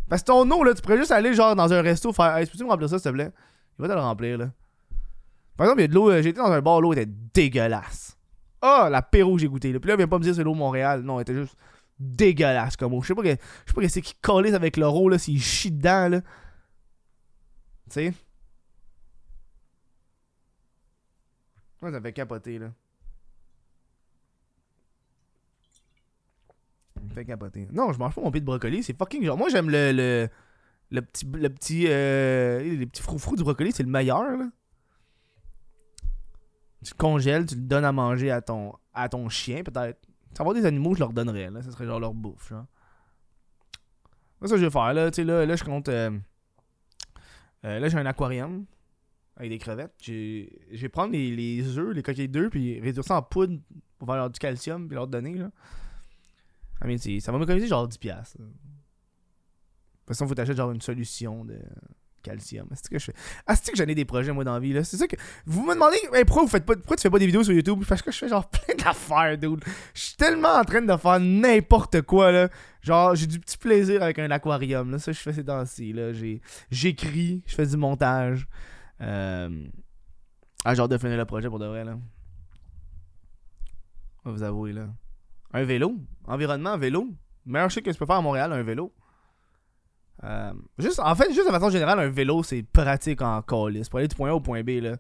Parce 0.10 0.22
que 0.22 0.28
ton 0.28 0.50
eau, 0.52 0.64
là, 0.64 0.74
tu 0.74 0.82
pourrais 0.82 0.98
juste 0.98 1.12
aller 1.12 1.34
genre 1.34 1.56
dans 1.56 1.72
un 1.72 1.82
resto 1.82 2.12
faire 2.12 2.36
Hey, 2.36 2.46
peux-tu 2.46 2.64
me 2.64 2.70
remplir 2.70 2.90
ça 2.90 3.00
s'il 3.00 3.10
te 3.10 3.16
plaît? 3.16 3.32
Il 3.80 3.82
va 3.82 3.88
te 3.88 3.94
le 3.94 4.00
remplir 4.00 4.38
là. 4.38 4.52
Par 5.58 5.68
exemple, 5.68 5.82
il 5.82 5.84
y 5.84 5.86
a 5.86 5.88
de 5.88 5.94
l'eau, 5.94 6.10
euh, 6.10 6.22
j'ai 6.22 6.30
été 6.30 6.40
dans 6.40 6.52
un 6.52 6.62
bar, 6.62 6.82
l'eau 6.82 6.94
était 6.94 7.06
dégueulasse. 7.08 8.18
Ah, 8.62 8.90
l'apéro 8.92 9.36
que 9.36 9.42
j'ai 9.42 9.48
goûté. 9.48 9.72
Là. 9.72 9.80
Puis 9.80 9.90
là, 9.90 9.96
viens 9.96 10.08
pas 10.08 10.18
me 10.18 10.24
dire 10.24 10.36
c'est 10.36 10.44
l'eau 10.44 10.54
Montréal. 10.54 11.02
Non, 11.02 11.18
elle 11.18 11.22
était 11.22 11.34
juste 11.34 11.56
dégueulasse 12.00 12.76
comme 12.76 12.94
eau. 12.94 13.02
Je 13.02 13.08
sais 13.08 13.16
pas 13.16 13.24
que, 13.24 13.30
je 13.30 13.36
sais 13.36 13.74
pas 13.74 13.90
c'est 13.90 14.02
qui 14.02 14.16
collait 14.16 14.54
avec 14.54 14.78
l'euro 14.78 15.08
là, 15.10 15.18
s'il 15.18 15.42
chie 15.42 15.72
dedans 15.72 16.10
là. 16.10 16.22
Tu 17.90 18.12
sais? 18.12 18.14
Ça 21.82 22.02
fait 22.02 22.14
capoter 22.14 22.60
là. 22.60 22.72
Capoter. 27.26 27.68
Non, 27.72 27.92
je 27.94 28.00
mange 28.00 28.16
pas 28.16 28.22
mon 28.22 28.32
pied 28.32 28.42
de 28.42 28.46
brocoli, 28.46 28.84
c'est 28.84 28.98
fucking 28.98 29.24
genre. 29.24 29.38
Moi, 29.38 29.50
j'aime 29.50 29.70
le, 29.70 29.92
le. 29.92 30.30
Le 30.90 31.02
petit. 31.02 31.26
Le 31.26 31.50
petit. 31.50 31.86
Euh, 31.88 32.62
les 32.62 32.86
petits 32.86 33.02
froufrous 33.02 33.36
du 33.36 33.44
brocoli, 33.44 33.72
c'est 33.72 33.84
le 33.84 33.90
meilleur 33.90 34.38
là. 34.38 34.50
Tu 36.84 36.94
le 36.94 36.98
congèles, 36.98 37.46
tu 37.46 37.56
le 37.56 37.62
donnes 37.62 37.86
à 37.86 37.92
manger 37.92 38.32
à 38.32 38.42
ton, 38.42 38.74
à 38.94 39.08
ton 39.08 39.30
chien, 39.30 39.64
peut-être. 39.64 40.00
Ça 40.34 40.44
va 40.44 40.50
avoir 40.50 40.56
des 40.56 40.66
animaux, 40.66 40.96
je 40.96 41.00
leur 41.00 41.14
donnerais, 41.14 41.52
là. 41.52 41.62
Ça 41.62 41.72
serait 41.72 41.86
genre 41.86 42.00
leur 42.00 42.14
bouffe, 42.14 42.50
genre. 42.50 42.66
C'est 44.42 44.48
ça 44.48 44.58
je 44.58 44.64
vais 44.64 44.72
faire, 44.72 44.94
là. 44.94 45.12
Tu 45.12 45.18
sais, 45.18 45.24
là, 45.24 45.46
là, 45.46 45.56
je 45.56 45.64
compte. 45.64 45.90
euh, 45.90 46.10
euh, 47.66 47.80
là, 47.80 47.88
j'ai 47.88 47.98
un 47.98 48.06
aquarium 48.08 48.66
avec 49.38 49.52
des 49.52 49.60
crevettes. 49.60 49.94
Je 50.02 50.48
vais 50.72 50.90
prendre 50.90 51.14
les, 51.14 51.36
les 51.36 51.78
œufs, 51.78 51.94
les 51.94 52.02
coquilles 52.02 52.28
d'œufs, 52.28 52.50
puis 52.50 52.80
réduire 52.80 53.04
ça 53.06 53.18
en 53.18 53.22
poudre 53.22 53.60
pour 54.00 54.08
faire 54.08 54.30
du 54.30 54.40
calcium, 54.40 54.88
puis 54.88 54.96
leur 54.96 55.08
donner, 55.08 55.36
là. 55.36 55.52
Ah, 56.82 56.88
mais 56.88 56.98
c'est- 56.98 57.20
ça 57.20 57.32
va 57.32 57.38
m'économiser 57.38 57.68
genre 57.68 57.88
10$. 57.88 58.08
là. 58.08 58.46
De 58.46 58.50
toute 58.50 60.08
façon, 60.08 60.28
faut 60.28 60.34
t'acheter 60.36 60.56
genre 60.56 60.72
une 60.72 60.82
solution 60.82 61.46
de 61.46 61.60
calcium. 62.24 62.68
C'est 62.74 62.86
ce 62.86 62.90
que 62.90 63.00
je 63.00 63.06
fais. 63.06 63.14
Ah, 63.48 63.56
c'est 63.56 63.72
que 63.72 63.78
j'en 63.78 63.86
ai 63.86 63.96
des 63.96 64.06
projets, 64.06 64.32
moi, 64.32 64.44
dans 64.44 64.60
vie, 64.60 64.74
là? 64.74 64.84
C'est 64.84 64.98
ça 64.98 65.08
que. 65.08 65.16
Vous 65.46 65.64
me 65.66 65.74
demandez, 65.74 65.98
hey, 66.14 66.26
pourquoi, 66.26 66.44
vous 66.44 66.50
faites 66.50 66.66
pas, 66.66 66.76
pourquoi 66.76 66.96
tu 66.98 67.02
fais 67.04 67.10
pas 67.10 67.18
des 67.20 67.26
vidéos 67.28 67.44
sur 67.44 67.54
YouTube? 67.54 67.84
Parce 67.88 68.02
que 68.02 68.12
je 68.12 68.18
fais 68.18 68.28
genre 68.28 68.48
plein 68.50 68.76
d'affaires, 68.76 69.38
dude. 69.38 69.64
Je 69.94 70.02
suis 70.02 70.16
tellement 70.16 70.56
en 70.56 70.64
train 70.64 70.82
de 70.82 70.98
faire 70.98 71.20
n'importe 71.20 72.02
quoi, 72.02 72.32
là. 72.32 72.50
Genre, 72.82 73.16
j'ai 73.16 73.28
du 73.28 73.40
petit 73.40 73.58
plaisir 73.58 74.02
avec 74.04 74.20
un 74.20 74.30
aquarium, 74.32 74.92
là. 74.92 75.00
Ça, 75.00 75.12
je 75.12 75.20
fais 75.20 75.34
ces 75.34 75.46
temps-ci, 75.46 75.94
là. 75.94 76.12
J'écris, 76.70 77.44
je 77.46 77.56
fais 77.56 77.66
du 77.68 77.78
montage. 77.78 78.48
Euh... 79.02 79.66
Ah, 80.66 80.72
hâte 80.78 80.92
de 80.92 80.98
finir 80.98 81.18
le 81.18 81.26
projet 81.26 81.48
pour 81.48 81.60
de 81.60 81.66
vrai, 81.66 81.84
là. 81.86 81.98
On 84.26 84.30
va 84.30 84.36
vous 84.36 84.44
avouer, 84.44 84.74
là. 84.74 84.90
Un 85.54 85.64
vélo. 85.64 85.96
Environnement, 86.28 86.78
vélo. 86.78 87.08
Meilleur 87.46 87.70
shit 87.70 87.84
que 87.84 87.92
tu 87.92 87.98
peux 87.98 88.06
faire 88.06 88.18
à 88.18 88.22
Montréal, 88.22 88.54
un 88.54 88.64
vélo. 88.64 88.94
Euh, 90.24 90.54
juste, 90.78 91.00
en 91.00 91.16
fait, 91.16 91.34
juste 91.34 91.48
de 91.48 91.52
façon 91.52 91.70
générale, 91.70 92.00
un 92.00 92.10
vélo, 92.10 92.44
c'est 92.44 92.64
pratique 92.64 93.22
en 93.22 93.42
calice. 93.42 93.90
Pour 93.90 94.00
aller 94.00 94.08
du 94.08 94.16
point 94.16 94.30
A 94.30 94.34
au 94.36 94.40
point 94.40 94.64
B, 94.64 94.82
là, 94.82 94.98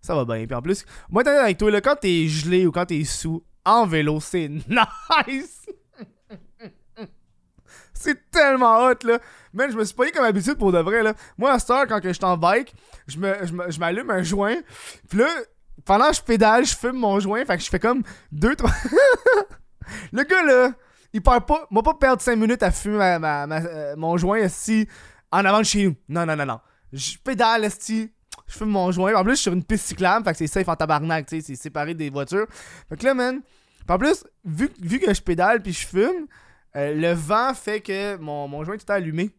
ça 0.00 0.14
va 0.14 0.24
bien. 0.24 0.46
Puis 0.46 0.54
en 0.54 0.62
plus, 0.62 0.84
moi, 1.08 1.24
t'es 1.24 1.30
avec 1.30 1.58
toi, 1.58 1.70
là, 1.70 1.80
quand 1.80 1.96
t'es 1.96 2.26
gelé 2.28 2.66
ou 2.66 2.72
quand 2.72 2.86
t'es 2.86 3.04
sous, 3.04 3.42
en 3.64 3.86
vélo, 3.86 4.20
c'est 4.20 4.48
nice! 5.28 5.66
c'est 7.94 8.30
tellement 8.30 8.86
hot, 8.86 9.04
là. 9.04 9.18
Man, 9.52 9.70
je 9.70 9.76
me 9.76 9.84
suis 9.84 9.94
payé 9.94 10.10
comme 10.12 10.24
habitude 10.24 10.56
pour 10.56 10.72
de 10.72 10.78
vrai, 10.78 11.02
là. 11.02 11.14
Moi, 11.36 11.50
à 11.50 11.58
cette 11.58 11.70
heure, 11.70 11.86
quand 11.86 12.00
je 12.02 12.12
suis 12.12 12.24
en 12.24 12.36
bike, 12.36 12.74
je 13.06 13.78
m'allume 13.78 14.10
un 14.10 14.22
joint. 14.22 14.56
Puis 15.08 15.18
là, 15.18 15.28
pendant 15.84 16.08
que 16.10 16.16
je 16.16 16.22
pédale, 16.22 16.64
je 16.64 16.76
fume 16.76 16.96
mon 16.96 17.18
joint. 17.20 17.44
Fait 17.44 17.56
que 17.56 17.62
je 17.62 17.68
fais 17.68 17.78
comme 17.80 18.02
deux, 18.30 18.54
trois. 18.56 18.72
Le 20.12 20.24
gars, 20.24 20.42
là, 20.44 20.72
il 21.12 21.22
perd 21.22 21.46
pas. 21.46 21.66
M'a 21.70 21.82
pas 21.82 21.94
perdre 21.94 22.22
5 22.22 22.36
minutes 22.36 22.62
à 22.62 22.70
fumer 22.70 23.18
ma, 23.18 23.44
euh, 23.44 23.94
mon 23.96 24.16
joint, 24.16 24.38
esti, 24.38 24.88
en 25.30 25.44
avant 25.44 25.58
de 25.58 25.64
chez 25.64 25.86
nous. 25.86 25.96
Non, 26.08 26.26
non, 26.26 26.36
non, 26.36 26.46
non. 26.46 26.60
Je 26.92 27.16
pédale, 27.18 27.64
esti. 27.64 28.12
Je 28.46 28.58
fume 28.58 28.70
mon 28.70 28.90
joint. 28.90 29.14
En 29.14 29.22
plus, 29.22 29.32
je 29.32 29.36
suis 29.36 29.42
sur 29.44 29.52
une 29.52 29.64
piste 29.64 29.86
cyclable. 29.86 30.24
Fait 30.24 30.32
que 30.32 30.38
c'est 30.38 30.46
safe 30.46 30.68
en 30.68 30.76
tabarnak, 30.76 31.26
tu 31.26 31.36
sais. 31.36 31.42
C'est 31.42 31.56
séparé 31.56 31.94
des 31.94 32.10
voitures. 32.10 32.46
Fait 32.88 32.96
que 32.96 33.04
là, 33.04 33.14
man. 33.14 33.40
En 33.88 33.98
plus, 33.98 34.24
vu, 34.44 34.70
vu 34.80 35.00
que 35.00 35.12
je 35.12 35.20
pédale 35.20 35.62
puis 35.62 35.72
je 35.72 35.84
fume, 35.84 36.28
euh, 36.76 36.94
le 36.94 37.12
vent 37.12 37.52
fait 37.54 37.80
que 37.80 38.16
mon, 38.18 38.46
mon 38.46 38.62
joint 38.62 38.76
est 38.76 38.78
tout 38.78 38.92
allumé. 38.92 39.30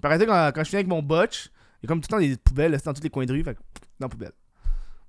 Par 0.00 0.12
exemple, 0.12 0.32
quand, 0.32 0.64
je 0.64 0.68
finis 0.68 0.80
avec 0.80 0.88
mon 0.88 1.02
botch, 1.02 1.50
il 1.80 1.84
y 1.84 1.86
a 1.86 1.88
comme 1.88 2.00
tout 2.00 2.08
le 2.10 2.16
temps 2.16 2.20
des 2.20 2.36
poubelles, 2.36 2.72
là, 2.72 2.78
dans 2.84 2.92
tous 2.92 3.02
les 3.02 3.10
coins 3.10 3.26
de 3.26 3.32
rue. 3.32 3.44
Fait 3.44 3.54
que, 3.54 3.60
dans 4.00 4.06
la 4.06 4.08
poubelle. 4.08 4.32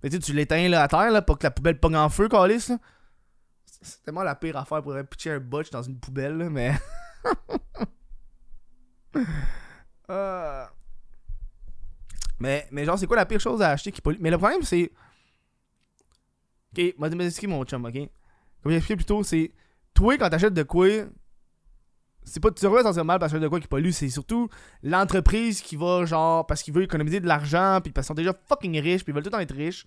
Que 0.03 0.15
tu 0.17 0.34
l'éteins 0.34 0.69
là, 0.69 0.84
à 0.84 0.88
terre, 0.88 1.10
là, 1.10 1.23
pour 1.23 1.39
que 1.39 1.43
la 1.43 1.51
poubelle 1.51 1.79
pogne 1.79 1.95
en 1.95 2.10
feu, 2.10 2.29
calice, 2.29 2.69
là. 2.69 2.77
C'est 3.81 4.03
tellement 4.03 4.23
la 4.23 4.35
pire 4.35 4.57
affaire 4.57 4.81
pour 4.81 4.95
pitcher 5.09 5.31
un 5.31 5.39
botch 5.39 5.69
dans 5.69 5.83
une 5.83 5.99
poubelle, 5.99 6.38
là, 6.38 6.49
mais. 6.49 6.73
Euh. 10.07 10.65
Mais, 12.39 12.67
mais 12.69 12.85
genre, 12.85 12.99
c'est 12.99 13.07
quoi 13.07 13.15
la 13.15 13.25
pire 13.25 13.39
chose 13.39 13.59
à 13.61 13.71
acheter 13.71 13.91
qui 13.91 14.01
pollue? 14.01 14.17
Mais 14.19 14.29
le 14.29 14.38
problème, 14.38 14.61
c'est. 14.61 14.91
Ok, 16.77 16.93
moi, 16.99 17.09
je 17.09 17.47
mon 17.47 17.63
chum, 17.63 17.85
ok? 17.85 17.93
Comme 18.61 18.71
j'ai 18.71 18.75
expliqué 18.75 18.97
plus 18.97 19.05
tôt, 19.05 19.23
c'est. 19.23 19.51
Toi, 19.95 20.17
quand 20.17 20.29
t'achètes 20.29 20.53
de 20.53 20.61
quoi, 20.61 20.88
c'est 22.25 22.39
pas 22.39 22.51
tu 22.51 22.61
sentir 22.61 23.05
mal 23.05 23.19
parce 23.19 23.31
que 23.31 23.38
de 23.38 23.47
quoi 23.47 23.59
qui 23.59 23.67
pollue, 23.67 23.91
c'est 23.91 24.09
surtout 24.09 24.49
l'entreprise 24.83 25.61
qui 25.61 25.75
va 25.75 26.05
genre 26.05 26.45
parce 26.45 26.63
qu'il 26.63 26.73
veut 26.73 26.83
économiser 26.83 27.19
de 27.19 27.27
l'argent 27.27 27.79
puis 27.81 27.93
parce 27.93 28.07
qu'ils 28.07 28.09
sont 28.09 28.15
déjà 28.15 28.33
fucking 28.47 28.79
riches 28.79 29.03
puis 29.03 29.11
ils 29.11 29.15
veulent 29.15 29.23
tout 29.23 29.29
le 29.29 29.33
temps 29.33 29.39
être 29.39 29.55
riches. 29.55 29.85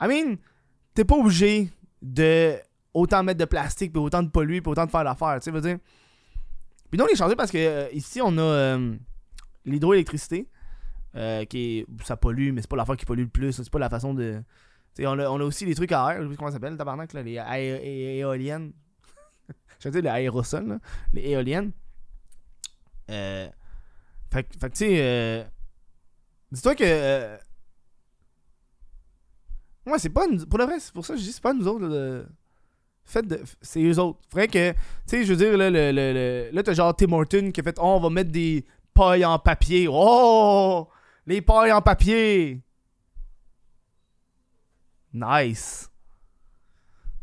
I 0.00 0.08
mean, 0.08 0.36
t'es 0.94 1.04
pas 1.04 1.14
obligé 1.14 1.70
de 2.02 2.56
autant 2.94 3.22
mettre 3.22 3.40
de 3.40 3.44
plastique 3.44 3.92
puis 3.92 4.02
autant 4.02 4.22
de 4.22 4.28
polluer 4.28 4.60
puis 4.60 4.70
autant 4.70 4.86
de 4.86 4.90
faire 4.90 5.04
l'affaire, 5.04 5.36
tu 5.36 5.44
sais, 5.44 5.50
veux 5.50 5.60
dire. 5.60 5.78
Puis 6.90 7.00
on 7.00 7.06
est 7.06 7.16
changé 7.16 7.34
parce 7.36 7.50
que 7.50 7.58
euh, 7.58 7.88
ici 7.92 8.20
on 8.22 8.36
a 8.36 8.42
euh, 8.42 8.96
l'hydroélectricité 9.64 10.48
euh, 11.16 11.44
qui 11.46 11.86
ça 12.04 12.16
pollue 12.16 12.52
mais 12.52 12.60
c'est 12.60 12.68
pas 12.68 12.76
l'affaire 12.76 12.96
qui 12.96 13.06
pollue 13.06 13.22
le 13.22 13.28
plus, 13.28 13.52
c'est 13.52 13.70
pas 13.70 13.78
la 13.78 13.88
façon 13.88 14.12
de 14.12 14.42
tu 14.94 15.02
sais 15.02 15.06
on 15.06 15.18
a, 15.18 15.28
on 15.28 15.40
a 15.40 15.44
aussi 15.44 15.64
des 15.64 15.74
trucs 15.74 15.92
à 15.92 16.12
air, 16.12 16.22
je 16.22 16.24
sais 16.24 16.30
pas 16.30 16.36
comment 16.36 16.50
ça 16.50 16.56
s'appelle 16.56 16.76
tabarnak 16.76 17.12
là, 17.14 17.22
les 17.22 18.18
éoliennes 18.18 18.72
je 19.80 19.88
veux 19.88 19.92
dire, 19.92 20.02
les 20.02 20.08
aérosols, 20.08 20.68
là, 20.68 20.78
les 21.12 21.30
éoliennes. 21.30 21.72
Euh, 23.10 23.48
fait, 24.30 24.46
fait 24.58 24.70
que, 24.70 24.76
tu 24.76 24.84
sais, 24.86 25.50
dis-toi 26.50 26.74
que. 26.74 27.36
Ouais, 29.84 29.98
c'est 29.98 30.10
pas. 30.10 30.26
Pour 30.48 30.58
le 30.58 30.64
vrai, 30.64 30.78
c'est 30.78 30.92
pour 30.92 31.04
ça 31.04 31.14
que 31.14 31.20
je 31.20 31.24
dis, 31.24 31.32
c'est 31.32 31.42
pas 31.42 31.52
nous 31.52 31.66
autres. 31.66 31.86
Là, 31.86 32.24
Faites 33.04 33.26
de. 33.26 33.40
C'est 33.60 33.82
eux 33.82 33.98
autres. 33.98 34.18
Faudrait 34.28 34.48
que. 34.48 34.72
Tu 34.72 34.78
sais, 35.06 35.24
je 35.24 35.32
veux 35.32 35.36
dire, 35.36 35.56
là, 35.56 35.70
le, 35.70 35.92
le, 35.92 36.50
là 36.52 36.62
t'as 36.62 36.72
genre 36.72 36.94
Tim 36.94 37.12
Horton 37.12 37.50
qui 37.52 37.60
a 37.60 37.62
fait. 37.64 37.76
Oh, 37.78 37.94
on 37.96 38.00
va 38.00 38.10
mettre 38.10 38.30
des 38.30 38.64
pailles 38.94 39.24
en 39.24 39.38
papier. 39.38 39.88
Oh! 39.90 40.88
Les 41.26 41.40
pailles 41.40 41.72
en 41.72 41.82
papier! 41.82 42.62
Nice. 45.12 45.90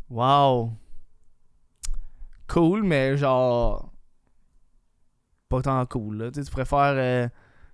Wow 0.08 0.72
cool, 2.50 2.82
mais 2.82 3.16
genre. 3.16 3.92
Pas 5.48 5.62
tant 5.62 5.84
cool, 5.86 6.16
là. 6.18 6.30
tu 6.30 6.42
préfères. 6.44 6.94
Euh, 6.96 7.28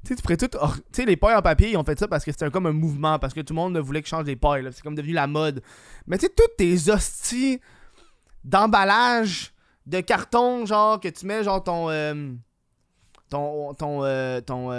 tu 0.04 0.08
sais, 0.08 0.16
tu 0.16 0.22
pourrais 0.22 0.36
tout. 0.36 0.48
tu 0.48 0.58
sais, 0.92 1.04
les 1.04 1.16
pailles 1.16 1.34
en 1.34 1.42
papier, 1.42 1.70
ils 1.70 1.76
ont 1.76 1.84
fait 1.84 1.98
ça 1.98 2.08
parce 2.08 2.24
que 2.24 2.30
c'était 2.30 2.50
comme 2.50 2.66
un 2.66 2.72
mouvement, 2.72 3.18
parce 3.18 3.34
que 3.34 3.40
tout 3.40 3.52
le 3.52 3.56
monde 3.56 3.76
voulait 3.78 4.02
qu'ils 4.02 4.08
changent 4.08 4.24
des 4.24 4.36
pailles, 4.36 4.66
C'est 4.72 4.82
comme 4.82 4.94
devenu 4.94 5.12
la 5.12 5.26
mode. 5.26 5.62
Mais 6.06 6.18
tu 6.18 6.26
sais, 6.26 6.32
toutes 6.34 6.56
tes 6.56 6.90
hosties 6.90 7.60
d'emballage 8.46 9.52
de 9.84 10.00
carton, 10.00 10.64
genre, 10.64 10.98
que 10.98 11.08
tu 11.08 11.26
mets, 11.26 11.44
genre, 11.44 11.62
ton. 11.62 11.90
Euh, 11.90 12.32
ton. 13.28 13.74
Ton. 13.74 14.04
Euh, 14.04 14.40
ton 14.40 14.72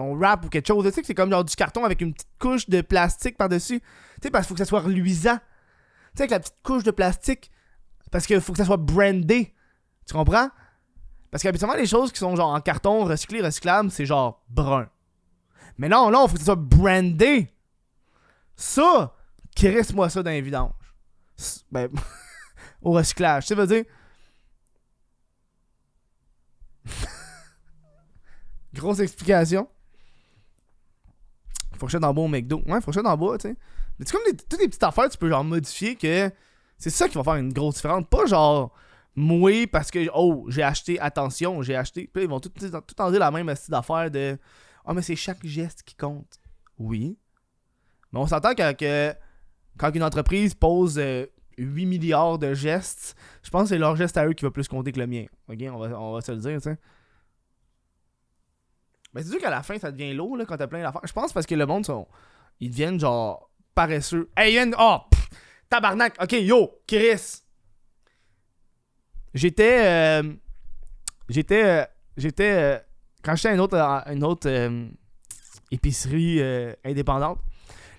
ton 0.00 0.14
wrap 0.14 0.44
ou 0.44 0.48
quelque 0.48 0.66
chose. 0.66 0.84
Tu 0.86 0.92
sais 0.92 1.00
que 1.00 1.06
c'est 1.06 1.14
comme 1.14 1.30
genre 1.30 1.44
du 1.44 1.54
carton 1.54 1.84
avec 1.84 2.00
une 2.00 2.14
petite 2.14 2.30
couche 2.38 2.68
de 2.68 2.80
plastique 2.80 3.36
par-dessus. 3.36 3.80
Tu 3.80 3.86
sais, 4.22 4.30
parce 4.30 4.46
qu'il 4.46 4.48
faut 4.48 4.54
que 4.54 4.64
ça 4.64 4.64
soit 4.64 4.80
reluisant. 4.80 5.36
Tu 5.36 5.42
sais, 6.14 6.22
avec 6.22 6.30
la 6.30 6.40
petite 6.40 6.56
couche 6.62 6.82
de 6.82 6.90
plastique, 6.90 7.50
parce 8.10 8.26
qu'il 8.26 8.40
faut 8.40 8.52
que 8.52 8.58
ça 8.58 8.64
soit 8.64 8.76
brandé. 8.76 9.54
Tu 10.06 10.14
comprends? 10.14 10.48
Parce 11.30 11.42
qu'habituellement, 11.42 11.76
les 11.76 11.86
choses 11.86 12.12
qui 12.12 12.18
sont 12.18 12.34
genre 12.34 12.50
en 12.50 12.60
carton, 12.60 13.04
recyclé, 13.04 13.40
recyclable, 13.40 13.90
c'est 13.90 14.06
genre 14.06 14.42
brun. 14.48 14.88
Mais 15.78 15.88
non, 15.88 16.10
non, 16.10 16.26
faut 16.26 16.34
que 16.34 16.40
ça 16.40 16.46
soit 16.46 16.56
brandé. 16.56 17.52
Ça, 18.56 19.14
crisse-moi 19.54 20.10
ça 20.10 20.22
dans 20.22 20.30
les 20.30 20.42
vidanges. 20.42 20.72
Ben, 21.70 21.88
au 22.82 22.92
recyclage. 22.92 23.44
Tu 23.44 23.48
sais, 23.48 23.54
veux 23.54 23.66
dire. 23.66 23.84
Grosse 28.74 29.00
explication. 29.00 29.68
Fourchette 31.76 32.04
en 32.04 32.14
bois 32.14 32.24
au 32.24 32.28
McDo. 32.28 32.62
Ouais, 32.66 32.80
fourchette 32.80 33.06
en 33.06 33.16
bois, 33.16 33.38
tu 33.38 33.48
sais. 33.48 33.56
Mais 33.98 34.06
c'est 34.06 34.12
comme 34.12 34.22
toutes 34.36 34.60
les 34.60 34.68
petites 34.68 34.82
affaires, 34.82 35.08
tu 35.08 35.18
peux 35.18 35.28
genre 35.28 35.44
modifier 35.44 35.96
que 35.96 36.30
c'est 36.78 36.90
ça 36.90 37.08
qui 37.08 37.16
va 37.16 37.24
faire 37.24 37.36
une 37.36 37.52
grosse 37.52 37.76
différence. 37.76 38.04
Pas 38.08 38.26
genre, 38.26 38.72
moué 39.14 39.66
parce 39.66 39.90
que, 39.90 40.08
oh, 40.14 40.46
j'ai 40.48 40.62
acheté, 40.62 40.98
attention, 41.00 41.62
j'ai 41.62 41.76
acheté. 41.76 42.08
Puis 42.12 42.24
ils 42.24 42.28
vont 42.28 42.40
tout, 42.40 42.50
en 42.98 43.10
dire 43.10 43.20
la 43.20 43.30
même 43.30 43.54
style 43.54 43.72
d'affaire 43.72 44.10
de, 44.10 44.38
oh, 44.84 44.92
mais 44.92 45.02
c'est 45.02 45.16
chaque 45.16 45.44
geste 45.44 45.82
qui 45.82 45.94
compte. 45.94 46.38
Oui. 46.78 47.18
Mais 48.12 48.20
on 48.20 48.26
s'entend 48.26 48.54
que, 48.54 49.14
quand 49.78 49.94
une 49.94 50.02
entreprise 50.02 50.54
pose 50.54 51.00
8 51.64 51.84
euh, 51.84 51.88
milliards 51.88 52.38
de 52.38 52.54
gestes, 52.54 53.14
je 53.42 53.50
pense 53.50 53.64
que 53.64 53.68
c'est 53.70 53.78
leur 53.78 53.96
geste 53.96 54.16
à 54.16 54.26
eux 54.26 54.32
qui 54.32 54.44
va 54.44 54.50
plus 54.50 54.68
compter 54.68 54.92
que 54.92 55.00
le 55.00 55.06
mien. 55.06 55.26
Ok, 55.48 55.58
on 55.72 55.78
va, 55.78 56.00
on 56.00 56.12
va 56.14 56.20
se 56.20 56.32
le 56.32 56.38
dire, 56.38 56.56
tu 56.56 56.70
sais. 56.70 56.78
Mais 59.12 59.22
c'est 59.22 59.30
sûr 59.30 59.40
qu'à 59.40 59.50
la 59.50 59.62
fin, 59.62 59.78
ça 59.78 59.90
devient 59.90 60.14
lourd 60.14 60.36
là, 60.36 60.44
quand 60.44 60.56
t'as 60.56 60.66
plein 60.66 60.82
d'affaires. 60.82 61.00
Je 61.04 61.12
pense 61.12 61.32
parce 61.32 61.46
que 61.46 61.54
le 61.54 61.66
monde, 61.66 61.84
sont, 61.84 62.06
ils 62.60 62.70
deviennent 62.70 63.00
genre 63.00 63.50
paresseux. 63.74 64.30
Hey, 64.36 64.54
Yann, 64.54 64.74
oh, 64.78 64.98
Tabarnak. 65.68 66.16
Ok, 66.22 66.32
yo, 66.32 66.82
Chris. 66.86 67.42
J'étais. 69.34 69.86
Euh, 69.86 70.32
j'étais. 71.28 71.64
Euh, 71.64 71.84
j'étais. 72.16 72.52
Euh, 72.52 72.78
quand 73.22 73.36
j'étais 73.36 73.48
à 73.48 73.54
une 73.54 73.60
autre, 73.60 73.76
une 73.76 74.24
autre 74.24 74.50
épicerie 75.70 76.40
indépendante, 76.84 77.38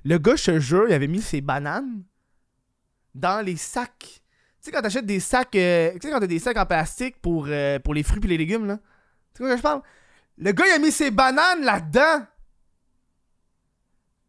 le 0.03 0.17
gars, 0.17 0.35
je 0.35 0.45
te 0.45 0.59
jure, 0.59 0.85
il 0.87 0.93
avait 0.93 1.07
mis 1.07 1.21
ses 1.21 1.41
bananes 1.41 2.03
dans 3.15 3.45
les 3.45 3.57
sacs. 3.57 3.91
Tu 3.99 4.07
sais, 4.61 4.71
quand 4.71 4.81
t'achètes 4.81 5.05
des 5.05 5.19
sacs. 5.19 5.51
tu 5.51 5.57
sais, 5.57 5.99
quand 6.03 6.19
t'as 6.19 6.27
des 6.27 6.39
sacs 6.39 6.57
en 6.57 6.65
plastique 6.65 7.21
pour, 7.21 7.47
pour 7.83 7.93
les 7.93 8.03
fruits 8.03 8.21
et 8.23 8.27
les 8.27 8.37
légumes, 8.37 8.67
là. 8.67 8.77
Tu 9.33 9.37
sais 9.37 9.43
quoi 9.43 9.51
que 9.51 9.57
je 9.57 9.61
parle? 9.61 9.81
Le 10.37 10.51
gars, 10.51 10.65
il 10.67 10.73
a 10.73 10.79
mis 10.79 10.91
ses 10.91 11.11
bananes 11.11 11.63
là-dedans. 11.63 12.25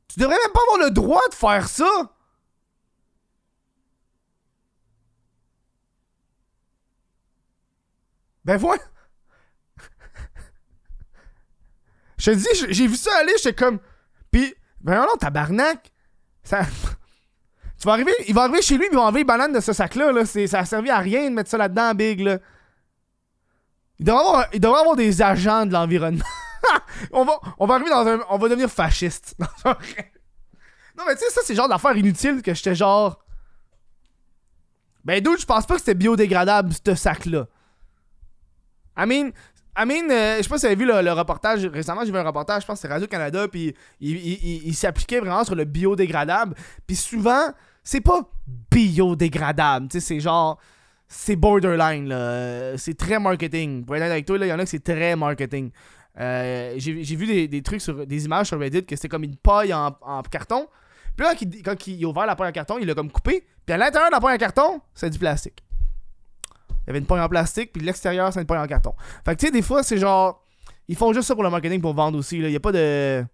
Tu 0.09 0.21
devrais 0.21 0.37
même 0.37 0.53
pas 0.53 0.61
avoir 0.69 0.87
le 0.87 0.91
droit 0.91 1.23
de 1.31 1.35
faire 1.35 1.69
ça. 1.69 2.13
Ben 8.45 8.57
voilà! 8.57 8.83
Je 12.19 12.33
te 12.33 12.37
dis, 12.37 12.75
j'ai 12.75 12.89
vu 12.89 12.97
ça 12.97 13.11
aller, 13.21 13.33
j'étais 13.37 13.55
comme. 13.55 13.79
Pis, 14.31 14.55
ben 14.81 15.01
non, 15.01 15.17
tabarnak! 15.19 15.93
Ça. 16.43 16.63
Arriver, 17.91 18.13
il 18.29 18.35
va 18.35 18.43
arriver 18.43 18.63
chez 18.63 18.79
lui, 18.79 18.87
il 18.91 18.95
va 18.95 19.03
enlever 19.03 19.21
les 19.21 19.25
bananes 19.25 19.53
de 19.53 19.61
ce 19.61 19.73
sac-là. 19.73 20.13
Là. 20.13 20.25
Ça 20.25 20.61
a 20.61 20.65
servi 20.65 20.91
à 20.91 20.99
rien 20.99 21.29
de 21.29 21.35
mettre 21.35 21.51
ça 21.51 21.59
là-dedans, 21.59 21.95
Big. 21.95 22.21
Là. 22.21 22.39
Il, 23.99 24.07
devrait 24.07 24.21
avoir, 24.21 24.47
il 24.53 24.65
avoir 24.65 24.97
des 24.97 25.23
agents 25.23 25.67
de 25.67 25.73
l'environnement. 25.73 26.25
on, 27.13 27.25
va, 27.25 27.39
on 27.59 27.67
va 27.67 27.75
arriver 27.75 27.91
dans 27.91 28.07
un. 28.07 28.21
On 28.31 28.39
va 28.39 28.49
devenir 28.49 28.71
fasciste. 28.71 29.35
non, 29.65 29.75
mais 31.07 31.15
tu 31.15 31.21
sais, 31.21 31.31
ça, 31.31 31.41
c'est 31.45 31.55
genre 31.55 31.69
d'affaires 31.69 31.97
inutiles 31.97 32.43
que 32.43 32.55
j'étais 32.55 32.75
genre. 32.75 33.19
Ben, 35.05 35.21
d'où 35.21 35.37
je 35.37 35.45
pense 35.45 35.67
pas 35.67 35.75
que 35.75 35.81
c'était 35.81 35.95
biodégradable, 35.95 36.73
ce 36.87 36.95
sac-là. 36.95 37.47
I 38.97 39.07
mean, 39.07 39.33
I 39.77 39.87
mean, 39.87 40.11
euh, 40.11 40.37
je 40.39 40.43
sais 40.43 40.49
pas 40.49 40.59
si 40.59 40.63
vous 40.63 40.67
avez 40.67 40.75
vu 40.75 40.87
le, 40.87 41.13
reportage. 41.13 41.65
Récemment, 41.67 42.05
j'ai 42.05 42.13
vu 42.13 42.19
un 42.19 42.23
reportage, 42.23 42.63
je 42.63 42.67
pense 42.67 42.79
que 42.79 42.83
c'est 42.83 42.93
Radio-Canada, 42.93 43.49
puis 43.49 43.75
il, 44.01 44.75
s'appliquait 44.75 45.21
vraiment 45.21 45.45
sur 45.45 45.55
le 45.55 45.65
biodégradable. 45.65 46.55
Puis 46.87 46.97
souvent, 46.97 47.53
c'est 47.83 48.01
pas 48.01 48.21
biodégradable. 48.71 49.89
C'est 49.91 50.21
genre. 50.21 50.59
C'est 51.09 51.37
borderline, 51.37 52.09
là. 52.09 52.79
C'est 52.79 52.97
très 52.97 53.19
marketing. 53.19 53.85
Pour 53.85 53.97
être 53.97 54.03
avec 54.03 54.25
toi, 54.25 54.39
il 54.41 54.47
y 54.47 54.53
en 54.53 54.59
a 54.59 54.65
que 54.65 54.71
c'est 54.71 54.83
très 54.83 55.15
marketing. 55.15 55.71
Euh, 56.21 56.75
j'ai 56.77 57.17
vu 57.17 57.49
des, 57.49 57.63
trucs 57.63 57.81
sur 57.81 58.07
des 58.07 58.25
images 58.25 58.49
sur 58.49 58.59
Reddit 58.59 58.85
que 58.85 58.97
c'était 58.97 59.09
comme 59.09 59.25
une 59.25 59.37
paille 59.37 59.73
en, 59.75 60.23
carton. 60.31 60.69
Puis 61.17 61.27
là, 61.27 61.35
quand 61.65 61.87
il, 61.87 62.05
a 62.05 62.09
ouvert 62.09 62.27
la 62.27 62.37
paille 62.37 62.49
en 62.49 62.53
carton, 62.53 62.79
il 62.79 62.87
l'a 62.87 62.95
comme 62.95 63.11
coupé. 63.11 63.45
Puis 63.67 63.75
à 63.75 63.77
l'intérieur 63.77 64.09
de 64.09 64.15
la 64.15 64.21
paille 64.21 64.35
en 64.35 64.39
carton, 64.39 64.81
c'est 64.95 65.11
du 65.11 65.19
plastique. 65.19 65.63
Il 66.71 66.89
y 66.89 66.91
avait 66.91 66.99
une 66.99 67.07
poigne 67.07 67.21
en 67.21 67.29
plastique, 67.29 67.73
puis 67.73 67.83
l'extérieur, 67.83 68.33
c'est 68.33 68.41
une 68.41 68.47
poigne 68.47 68.61
en 68.61 68.67
carton. 68.67 68.95
Fait 69.25 69.35
que 69.35 69.41
tu 69.41 69.47
sais, 69.47 69.53
des 69.53 69.63
fois, 69.63 69.83
c'est 69.83 69.99
genre. 69.99 70.45
Ils 70.89 70.97
font 70.97 71.13
juste 71.13 71.29
ça 71.29 71.35
pour 71.35 71.45
le 71.45 71.51
marketing 71.51 71.81
pour 71.81 71.95
vendre 71.95 72.19
aussi. 72.19 72.39
Il 72.39 72.47
n'y 72.47 72.57
a 72.57 72.61
pas 72.61 72.73
de. 72.73 73.25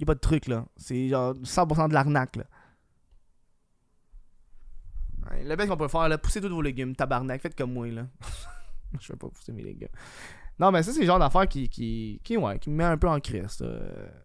Il 0.00 0.04
a 0.04 0.06
pas 0.06 0.14
de 0.14 0.20
truc, 0.20 0.46
là. 0.46 0.64
C'est 0.78 1.08
genre 1.08 1.34
100% 1.34 1.88
de 1.88 1.94
l'arnaque, 1.94 2.36
là. 2.36 2.44
le 5.44 5.54
best 5.54 5.68
qu'on 5.68 5.76
peut 5.76 5.88
faire, 5.88 6.08
là, 6.08 6.16
poussez 6.16 6.40
tous 6.40 6.48
vos 6.48 6.62
légumes, 6.62 6.96
tabarnak, 6.96 7.42
faites 7.42 7.54
comme 7.54 7.72
moi, 7.74 7.86
là. 7.88 8.06
Je 8.98 9.12
vais 9.12 9.18
pas 9.18 9.28
pousser 9.28 9.52
mes 9.52 9.62
légumes. 9.62 9.88
Non, 10.58 10.72
mais 10.72 10.82
ça, 10.82 10.92
c'est 10.92 11.00
le 11.00 11.06
genre 11.06 11.18
d'affaire 11.18 11.46
qui, 11.46 11.68
qui, 11.68 12.18
qui, 12.24 12.36
ouais, 12.38 12.58
qui 12.58 12.70
me 12.70 12.76
met 12.76 12.84
un 12.84 12.96
peu 12.96 13.08
en 13.08 13.20
crise, 13.20 13.62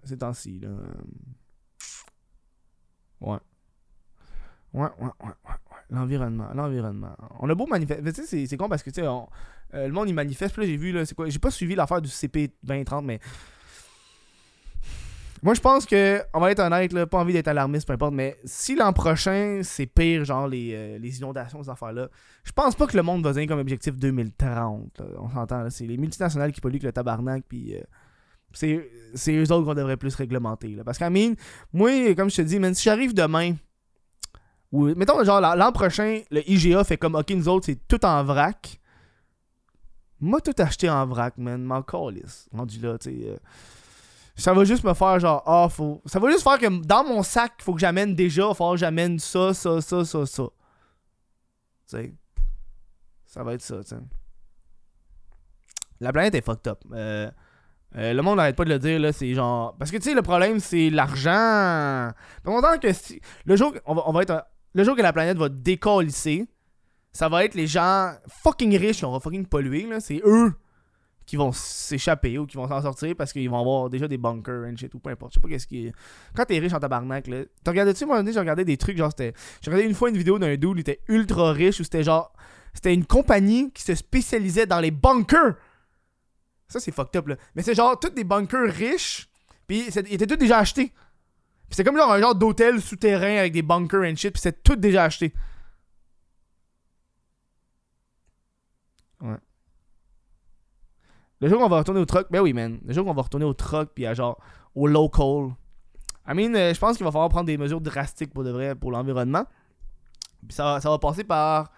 ces 0.04 0.18
temps-ci, 0.18 0.60
là. 0.62 0.70
Ouais. 3.20 3.38
Ouais, 4.74 4.90
ouais, 5.00 5.12
ouais, 5.24 5.34
ouais. 5.46 5.56
L'environnement, 5.90 6.50
l'environnement. 6.54 7.16
On 7.40 7.50
a 7.50 7.56
beau 7.56 7.68
manifester. 7.68 8.14
Tu 8.14 8.26
sais, 8.26 8.46
c'est 8.48 8.58
con 8.58 8.68
parce 8.68 8.82
que, 8.82 8.90
tu 8.90 9.02
sais, 9.02 9.08
euh, 9.08 9.88
le 9.88 9.92
monde, 9.92 10.10
il 10.10 10.14
manifeste. 10.14 10.54
Puis 10.54 10.64
là, 10.64 10.68
j'ai 10.68 10.78
vu, 10.78 10.92
là, 10.92 11.06
c'est 11.06 11.16
quoi 11.16 11.30
J'ai 11.30 11.40
pas 11.40 11.52
suivi 11.52 11.76
l'affaire 11.76 12.02
du 12.02 12.10
CP 12.10 12.54
2030, 12.64 13.06
mais. 13.06 13.20
Moi, 15.46 15.54
je 15.54 15.62
pense 15.62 15.86
que, 15.86 16.24
on 16.34 16.40
va 16.40 16.50
être 16.50 16.60
honnête, 16.60 16.92
là, 16.92 17.06
pas 17.06 17.20
envie 17.20 17.32
d'être 17.32 17.48
alarmiste, 17.48 17.86
peu 17.86 17.94
importe, 17.94 18.16
mais 18.16 18.36
si 18.46 18.76
l'an 18.76 18.94
prochain, 18.94 19.60
c'est 19.62 19.86
pire, 19.86 20.26
genre 20.26 20.48
les, 20.48 20.72
euh, 20.74 20.98
les 20.98 21.20
inondations, 21.20 21.62
ces 21.62 21.70
affaires-là, 21.70 22.10
je 22.44 22.52
pense 22.52 22.74
pas 22.74 22.88
que 22.88 22.98
le 22.98 23.04
monde 23.04 23.24
va 23.24 23.32
donner 23.32 23.46
comme 23.46 23.60
objectif 23.60 23.96
2030. 23.96 25.04
on 25.20 25.30
s'entend, 25.30 25.70
c'est 25.70 25.86
les 25.86 25.98
multinationales 25.98 26.52
qui 26.52 26.62
polluent 26.62 26.82
le 26.82 26.92
tabarnak, 26.92 27.44
puis. 27.48 27.76
Euh, 27.76 27.82
C'est, 28.54 29.36
eux 29.36 29.52
autres 29.52 29.66
qu'on 29.66 29.76
devrait 29.76 29.98
plus 29.98 30.16
réglementer. 30.16 30.78
Parce 30.84 30.98
qu'à 30.98 31.12
mine, 31.12 31.36
moi, 31.72 32.16
comme 32.16 32.32
je 32.32 32.38
te 32.38 32.42
dis, 32.42 32.58
même 32.58 32.74
si 32.74 32.86
j'arrive 32.86 33.14
demain, 33.14 33.54
ou 34.72 34.96
mettons, 34.96 35.24
genre, 35.24 35.42
l'an 35.42 35.72
prochain, 35.72 36.22
le 36.32 36.42
IGA 36.50 36.84
fait 36.84 36.98
comme, 36.98 37.14
ok, 37.14 37.30
nous 37.30 37.48
autres, 37.50 37.68
c'est 37.68 37.88
tout 37.88 38.04
en 38.04 38.24
vrac. 38.24 38.80
Moi, 40.20 40.42
tout 40.42 40.56
acheté 40.58 40.90
en 40.90 41.06
vrac, 41.06 41.38
man. 41.38 41.62
M'en 41.64 41.84
calisse. 41.84 42.50
Rendu 42.52 42.80
là, 42.80 42.98
tu 42.98 43.12
sais. 43.12 43.30
Euh, 43.30 43.38
ça 44.36 44.54
va 44.54 44.66
juste 44.66 44.84
me 44.84 44.94
faire 44.94 45.20
genre, 45.20 45.42
ah, 45.46 45.68
faut. 45.70 46.02
Ça 46.06 46.20
va 46.20 46.30
juste 46.30 46.44
faire 46.44 46.60
que 46.60 46.68
dans 46.86 47.06
mon 47.06 47.24
sac, 47.24 47.54
faut 47.62 47.74
que 47.74 47.80
j'amène 47.80 48.16
déjà, 48.16 48.54
falloir 48.54 48.74
que 48.74 48.80
j'amène 48.80 49.18
ça, 49.18 49.54
ça, 49.54 49.80
ça, 49.82 50.04
ça, 50.04 50.26
ça. 50.26 50.44
Tu 50.44 51.98
sais. 51.98 52.14
Ça 53.26 53.44
va 53.44 53.54
être 53.54 53.62
ça, 53.62 53.82
tu 53.82 53.90
sais. 53.90 53.96
La 56.02 56.12
planète 56.12 56.36
est 56.36 56.42
fucked 56.42 56.68
up. 56.68 56.80
Euh, 56.92 57.32
euh, 57.96 58.14
le 58.14 58.22
monde 58.22 58.38
n'arrête 58.38 58.58
pas 58.58 58.66
de 58.66 58.70
le 58.70 58.80
dire, 58.80 59.00
là, 59.00 59.14
c'est 59.14 59.34
genre. 59.34 59.76
Parce 59.78 59.90
que 59.90 59.98
tu 59.98 60.04
sais, 60.04 60.14
le 60.14 60.22
problème, 60.22 60.60
c'est 60.60 60.90
l'argent. 60.90 62.12
Pendant 62.44 62.78
que 62.78 62.92
si. 62.92 63.22
Le 63.46 63.56
jour, 63.56 63.74
on 63.86 63.96
va, 63.96 64.04
on 64.06 64.12
va 64.12 64.22
être. 64.24 64.46
Le 64.74 64.84
jour 64.84 64.98
que 64.98 65.02
la 65.02 65.14
planète 65.14 65.38
va 65.38 65.48
décollisser, 65.48 66.46
ça 67.14 67.30
va 67.30 67.46
être 67.46 67.56
les 67.56 67.68
gens 67.68 68.12
fucking 68.44 68.78
riches 68.78 68.98
qui 68.98 69.04
vont 69.04 69.18
fucking 69.22 69.46
polluer, 69.46 69.88
là. 69.88 70.02
C'est 70.02 70.22
eux 70.26 70.54
qui 71.26 71.36
vont 71.36 71.52
s'échapper 71.52 72.38
ou 72.38 72.46
qui 72.46 72.56
vont 72.56 72.68
s'en 72.68 72.82
sortir 72.82 73.16
parce 73.16 73.34
qu'ils 73.34 73.50
vont 73.50 73.60
avoir 73.60 73.90
déjà 73.90 74.08
des 74.08 74.18
bunkers 74.18 74.66
and 74.68 74.78
shit 74.78 74.94
ou 74.94 75.00
peu 75.00 75.10
importe. 75.10 75.34
Je 75.34 75.36
sais 75.36 75.42
pas 75.42 75.50
qu'est-ce 75.50 75.68
qui. 75.68 75.92
Quand 76.36 76.46
t'es 76.46 76.60
riche 76.60 76.74
en 76.74 76.80
tabarnak, 76.80 77.28
là. 77.28 77.44
T'as 77.64 77.72
regardé-tu, 77.72 78.06
moi, 78.06 78.24
j'ai 78.24 78.40
regardé 78.40 78.64
des 78.64 78.78
trucs, 78.78 78.98
genre, 78.98 79.10
c'était. 79.10 79.34
J'ai 79.62 79.72
regardé 79.72 79.88
une 79.88 79.96
fois 79.96 80.10
une 80.10 80.18
vidéo 80.18 80.38
d'un 80.38 80.56
dude, 80.56 80.74
il 80.76 80.80
était 80.80 81.02
ultra 81.08 81.52
riche, 81.52 81.80
où 81.80 81.84
c'était 81.84 82.04
genre. 82.04 82.32
C'était 82.74 82.94
une 82.94 83.06
compagnie 83.06 83.72
qui 83.72 83.84
se 83.84 83.96
spécialisait 83.96 84.66
dans 84.66 84.80
les 84.80 84.92
bunkers. 84.92 85.56
Ça, 86.68 86.80
c'est 86.80 86.92
fucked 86.92 87.16
up, 87.16 87.28
là. 87.28 87.36
Mais 87.56 87.64
c'est 87.64 87.76
genre, 87.76 88.00
tous 88.00 88.10
des 88.10 88.24
bunkers 88.24 88.72
riches, 88.72 89.30
puis 89.68 89.86
ils 89.88 90.14
étaient 90.14 90.28
tous 90.28 90.36
déjà 90.36 90.60
achetés. 90.60 90.94
Puis 91.70 91.78
c'est 91.78 91.84
comme 91.84 91.98
genre 91.98 92.12
un 92.12 92.20
genre 92.20 92.36
d'hôtel 92.36 92.82
souterrain 92.82 93.38
avec 93.38 93.54
des 93.54 93.64
bunkers 93.64 94.04
and 94.04 94.16
shit, 94.16 94.34
puis 94.34 94.42
c'est 94.42 94.62
tout 94.62 94.76
déjà 94.76 95.06
acheté. 95.06 95.34
Ouais. 99.22 99.38
Le 101.42 101.50
jour 101.50 101.60
qu'on 101.60 101.68
va 101.68 101.80
retourner 101.80 102.00
au 102.00 102.06
truck, 102.06 102.28
ben 102.32 102.42
oui, 102.42 102.54
man. 102.54 102.80
Le 102.86 102.94
jour 102.94 103.06
qu'on 103.06 103.14
va 103.14 103.22
retourner 103.22 103.46
au 103.46 103.54
truck, 103.54 103.92
puis 103.94 104.06
à 104.06 104.14
genre, 104.14 104.40
au 104.74 104.88
local. 104.88 105.56
I 106.28 106.34
mean, 106.34 106.56
euh, 106.56 106.74
je 106.74 106.80
pense 106.80 106.98
qu'il 106.98 107.04
va 107.04 107.12
falloir 107.12 107.30
prendre 107.30 107.46
des 107.46 107.58
mesures 107.58 107.82
drastiques 107.82 108.34
pour 108.34 108.44
de 108.44 108.52
vrai, 108.52 108.76
pour 108.76 108.92
l'environnement. 108.92 109.46
Puis 110.48 110.56
ça, 110.56 110.80
ça 110.80 110.90
va 110.90 110.98
passer 110.98 111.24
par 111.24 111.72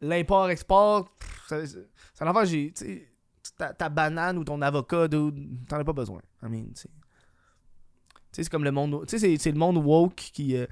l'import-export. 0.00 1.08
Ça, 1.48 1.66
ça 2.14 2.30
en 2.30 2.44
j'ai. 2.44 2.72
Ta, 3.56 3.72
ta, 3.72 3.88
banane 3.88 4.38
ou 4.38 4.44
ton 4.44 4.60
avocat, 4.62 5.08
t'en 5.08 5.78
as 5.80 5.84
pas 5.84 5.92
besoin. 5.92 6.20
I 6.42 6.48
mean, 6.48 6.66
c'est 8.30 8.48
comme 8.48 8.64
le 8.64 8.70
monde. 8.70 9.04
Tu 9.06 9.18
sais, 9.18 9.36
c'est 9.38 9.52
le 9.52 9.58
monde 9.58 9.78
woke 9.78 10.14
qui. 10.14 10.56
Euh, 10.56 10.66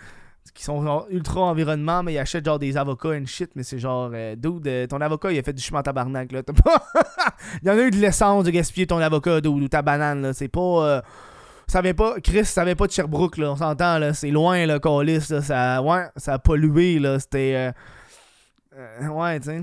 qui 0.54 0.64
sont 0.64 1.06
ultra 1.10 1.42
environnement, 1.42 2.02
mais 2.02 2.14
ils 2.14 2.18
achètent 2.18 2.44
genre 2.44 2.58
des 2.58 2.76
avocats 2.76 3.10
and 3.10 3.26
shit, 3.26 3.50
mais 3.54 3.62
c'est 3.62 3.78
genre, 3.78 4.10
euh, 4.12 4.34
dude, 4.36 4.66
euh, 4.66 4.86
ton 4.86 5.00
avocat 5.00 5.32
il 5.32 5.38
a 5.38 5.42
fait 5.42 5.52
du 5.52 5.62
chemin 5.62 5.82
tabarnak 5.82 6.32
là. 6.32 6.42
il 7.62 7.68
y 7.68 7.70
en 7.70 7.78
a 7.78 7.82
eu 7.82 7.90
de 7.90 7.96
l'essence 7.96 8.44
de 8.44 8.50
gaspiller 8.50 8.86
ton 8.86 8.98
avocat, 8.98 9.40
dude, 9.40 9.62
ou 9.62 9.68
ta 9.68 9.82
banane 9.82 10.22
là. 10.22 10.32
C'est 10.32 10.48
pas. 10.48 10.60
Euh, 10.60 11.00
ça 11.66 11.80
vient 11.80 11.94
pas. 11.94 12.20
Chris, 12.20 12.44
ça 12.44 12.64
vient 12.64 12.76
pas 12.76 12.86
de 12.86 12.92
Sherbrooke 12.92 13.38
là, 13.38 13.52
on 13.52 13.56
s'entend 13.56 13.98
là. 13.98 14.14
C'est 14.14 14.30
loin 14.30 14.66
là, 14.66 14.78
Calis, 14.78 15.26
là. 15.30 15.42
Ça, 15.42 15.82
ouais, 15.82 16.06
ça 16.16 16.34
a 16.34 16.38
pollué 16.38 16.98
là. 16.98 17.18
C'était. 17.18 17.72
Euh, 18.76 19.08
ouais, 19.08 19.40
tu 19.40 19.46
sais 19.46 19.62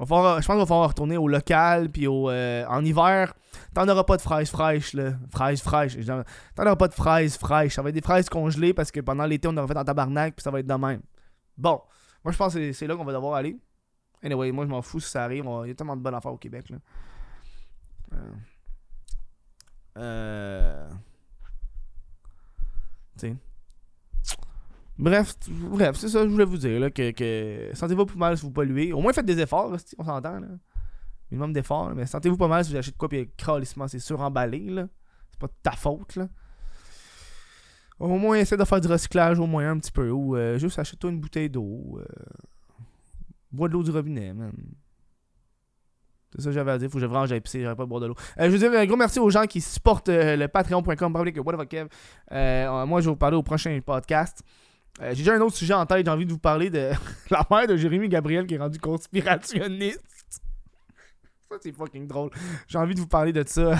je 0.00 0.06
pense 0.06 0.46
qu'il 0.46 0.56
va 0.56 0.66
falloir 0.66 0.88
retourner 0.88 1.18
au 1.18 1.28
local, 1.28 1.90
puis 1.90 2.06
au, 2.06 2.30
euh, 2.30 2.64
en 2.66 2.82
hiver, 2.84 3.34
t'en 3.74 3.86
auras 3.86 4.04
pas 4.04 4.16
de 4.16 4.22
fraises 4.22 4.50
fraîches, 4.50 4.94
là. 4.94 5.12
Fraises 5.30 5.60
fraîches. 5.60 5.96
T'en 6.06 6.62
auras 6.62 6.76
pas 6.76 6.88
de 6.88 6.94
fraises 6.94 7.36
fraîches. 7.36 7.74
Ça 7.74 7.82
va 7.82 7.90
être 7.90 7.94
des 7.94 8.00
fraises 8.00 8.30
congelées 8.30 8.72
parce 8.72 8.90
que 8.90 9.00
pendant 9.00 9.26
l'été, 9.26 9.46
on 9.48 9.56
aura 9.58 9.66
fait 9.66 9.76
en 9.76 9.84
tabarnak, 9.84 10.36
puis 10.36 10.42
ça 10.42 10.50
va 10.50 10.60
être 10.60 10.66
de 10.66 10.74
même. 10.74 11.02
Bon, 11.58 11.82
moi 12.24 12.32
je 12.32 12.38
pense 12.38 12.54
que 12.54 12.72
c'est 12.72 12.86
là 12.86 12.96
qu'on 12.96 13.04
va 13.04 13.12
devoir 13.12 13.34
aller. 13.34 13.58
Anyway, 14.22 14.52
moi 14.52 14.64
je 14.64 14.70
m'en 14.70 14.80
fous 14.80 15.00
si 15.00 15.10
ça 15.10 15.24
arrive. 15.24 15.44
Il 15.64 15.68
y 15.68 15.70
a 15.70 15.74
tellement 15.74 15.96
de 15.96 16.02
bonnes 16.02 16.14
affaires 16.14 16.32
au 16.32 16.38
Québec, 16.38 16.70
là. 16.70 16.76
Euh. 18.14 18.32
euh... 19.98 20.90
Tu 23.18 23.28
sais. 23.28 23.36
Bref, 25.00 25.34
bref, 25.48 25.96
c'est 25.96 26.08
ça 26.10 26.18
que 26.20 26.26
je 26.26 26.30
voulais 26.30 26.44
vous 26.44 26.58
dire. 26.58 26.78
Là, 26.78 26.90
que, 26.90 27.70
sentez-vous 27.72 28.04
pas 28.04 28.14
mal 28.16 28.36
si 28.36 28.44
vous 28.44 28.50
polluez. 28.50 28.92
Au 28.92 29.00
moins 29.00 29.14
faites 29.14 29.24
des 29.24 29.40
efforts, 29.40 29.74
on 29.98 30.04
s'entend. 30.04 30.40
Là. 30.40 30.48
Minimum 31.30 31.54
d'efforts. 31.54 31.94
Mais 31.94 32.04
sentez-vous 32.04 32.36
pas 32.36 32.48
mal 32.48 32.64
si 32.64 32.72
vous 32.72 32.76
achetez 32.76 32.92
de 32.92 32.96
quoi 32.98 33.08
puis 33.08 33.30
cralissement, 33.36 33.88
c'est 33.88 33.98
suremballé. 33.98 34.68
Là. 34.68 34.88
C'est 35.30 35.40
pas 35.40 35.46
de 35.46 35.54
ta 35.62 35.72
faute. 35.72 36.16
Là. 36.16 36.28
Au 37.98 38.08
moins, 38.08 38.36
essaie 38.36 38.58
de 38.58 38.64
faire 38.64 38.80
du 38.80 38.88
recyclage 38.88 39.38
au 39.38 39.46
moins 39.46 39.70
un 39.70 39.78
petit 39.78 39.92
peu. 39.92 40.10
Ou 40.10 40.36
euh, 40.36 40.58
juste 40.58 40.78
achète-toi 40.78 41.10
une 41.10 41.20
bouteille 41.20 41.48
d'eau. 41.48 41.98
Euh, 41.98 42.04
bois 43.50 43.68
de 43.68 43.72
l'eau 43.72 43.82
du 43.82 43.90
robinet, 43.90 44.34
man. 44.34 44.52
C'est 46.34 46.42
ça 46.42 46.50
que 46.50 46.54
j'avais 46.54 46.72
à 46.72 46.78
dire. 46.78 46.90
Faut 46.90 46.98
que 46.98 47.00
je 47.00 47.06
vraiment 47.06 47.24
j'aille 47.24 47.40
pisser, 47.40 47.62
j'aurais 47.62 47.74
pas 47.74 47.86
boire 47.86 48.02
de 48.02 48.06
l'eau. 48.06 48.16
Euh, 48.38 48.44
je 48.44 48.50
veux 48.50 48.58
dire 48.58 48.70
un 48.72 48.84
gros 48.84 48.96
merci 48.96 49.18
aux 49.18 49.30
gens 49.30 49.46
qui 49.46 49.62
supportent 49.62 50.10
le 50.10 50.46
patreon.com. 50.46 51.16
Euh, 52.32 52.86
moi, 52.86 53.00
je 53.00 53.06
vais 53.06 53.10
vous 53.10 53.16
parler 53.16 53.36
au 53.36 53.42
prochain 53.42 53.78
podcast. 53.84 54.44
Euh, 55.00 55.10
j'ai 55.10 55.22
déjà 55.22 55.34
un 55.34 55.40
autre 55.40 55.56
sujet 55.56 55.74
en 55.74 55.86
tête, 55.86 56.04
j'ai 56.04 56.12
envie 56.12 56.26
de 56.26 56.32
vous 56.32 56.38
parler 56.38 56.70
de 56.70 56.90
la 57.30 57.46
mère 57.50 57.66
de 57.66 57.76
Jérémy 57.76 58.08
Gabriel 58.08 58.46
qui 58.46 58.54
est 58.54 58.58
rendu 58.58 58.78
conspirationniste. 58.78 60.02
Ça, 61.50 61.56
c'est 61.60 61.72
fucking 61.72 62.06
drôle. 62.06 62.30
J'ai 62.68 62.78
envie 62.78 62.94
de 62.94 63.00
vous 63.00 63.06
parler 63.06 63.32
de 63.32 63.42
ça. 63.46 63.74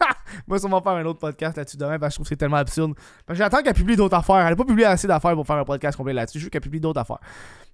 Moi, 0.46 0.58
ça 0.58 0.68
va 0.68 0.80
faire 0.80 0.92
un 0.92 1.04
autre 1.04 1.18
podcast 1.18 1.56
là-dessus 1.56 1.76
demain 1.76 1.98
parce 1.98 2.10
que 2.10 2.12
je 2.12 2.16
trouve 2.16 2.24
que 2.24 2.28
c'est 2.30 2.36
tellement 2.36 2.56
absurde. 2.56 2.94
J'attends 3.30 3.62
qu'elle 3.62 3.74
publie 3.74 3.96
d'autres 3.96 4.16
affaires. 4.16 4.36
Elle 4.36 4.50
n'a 4.50 4.56
pas 4.56 4.64
publié 4.64 4.86
assez 4.86 5.06
d'affaires 5.06 5.34
pour 5.34 5.46
faire 5.46 5.56
un 5.56 5.64
podcast 5.64 5.96
complet 5.96 6.12
là-dessus. 6.12 6.38
Je 6.38 6.44
veux 6.44 6.50
qu'elle 6.50 6.60
publie 6.60 6.80
d'autres 6.80 7.00
affaires. 7.00 7.20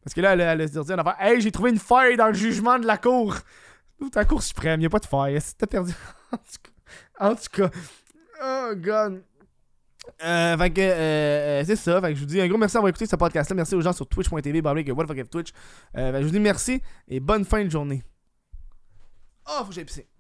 Parce 0.03 0.15
que 0.15 0.21
là, 0.21 0.33
elle, 0.33 0.41
elle, 0.41 0.69
se 0.69 0.79
dit 0.79 0.93
une 0.93 0.99
affaire. 0.99 1.17
Hey, 1.21 1.41
j'ai 1.41 1.53
trouvé 1.53 1.71
une 1.71 1.79
faille 1.79 2.17
dans 2.17 2.29
le 2.29 2.35
jugement 2.35 2.79
de 2.79 2.87
la 2.87 2.97
cour. 2.97 3.37
Ta 4.13 4.25
cour 4.25 4.43
suprême, 4.43 4.81
il 4.81 4.83
n'y 4.83 4.87
a 4.87 4.91
pas 4.91 4.99
de 4.99 5.07
faille. 5.07 5.39
T'as 5.57 5.67
perdu? 5.67 5.93
en 7.21 7.35
tout 7.35 7.51
cas. 7.53 7.71
Oh, 8.43 8.73
God. 8.77 9.23
Euh, 10.25 10.57
fait 10.57 10.71
que, 10.71 10.81
euh, 10.81 11.61
euh, 11.61 11.65
c'est 11.65 11.77
ça. 11.77 12.01
Fait 12.01 12.15
je 12.15 12.21
vous 12.21 12.27
dis 12.27 12.41
un 12.41 12.49
gros 12.49 12.59
merci 12.59 12.75
d'avoir 12.75 12.91
écouté 12.91 13.07
ce 13.07 13.17
podcast-là. 13.17 13.57
Merci 13.57 13.75
aux 13.75 13.81
gens 13.81 13.93
sur 13.93 14.07
twitch.tv, 14.07 14.61
what 14.93 15.05
the 15.05 15.09
fuck 15.09 15.31
Twitch. 15.31 15.53
Euh, 15.97 16.21
je 16.21 16.25
vous 16.25 16.33
dis 16.33 16.41
merci 16.41 16.81
et 17.09 17.21
bonne 17.21 17.45
fin 17.45 17.65
de 17.65 17.71
journée. 17.71 18.03
Oh, 19.49 19.65
faut 19.65 19.73
que. 19.73 20.16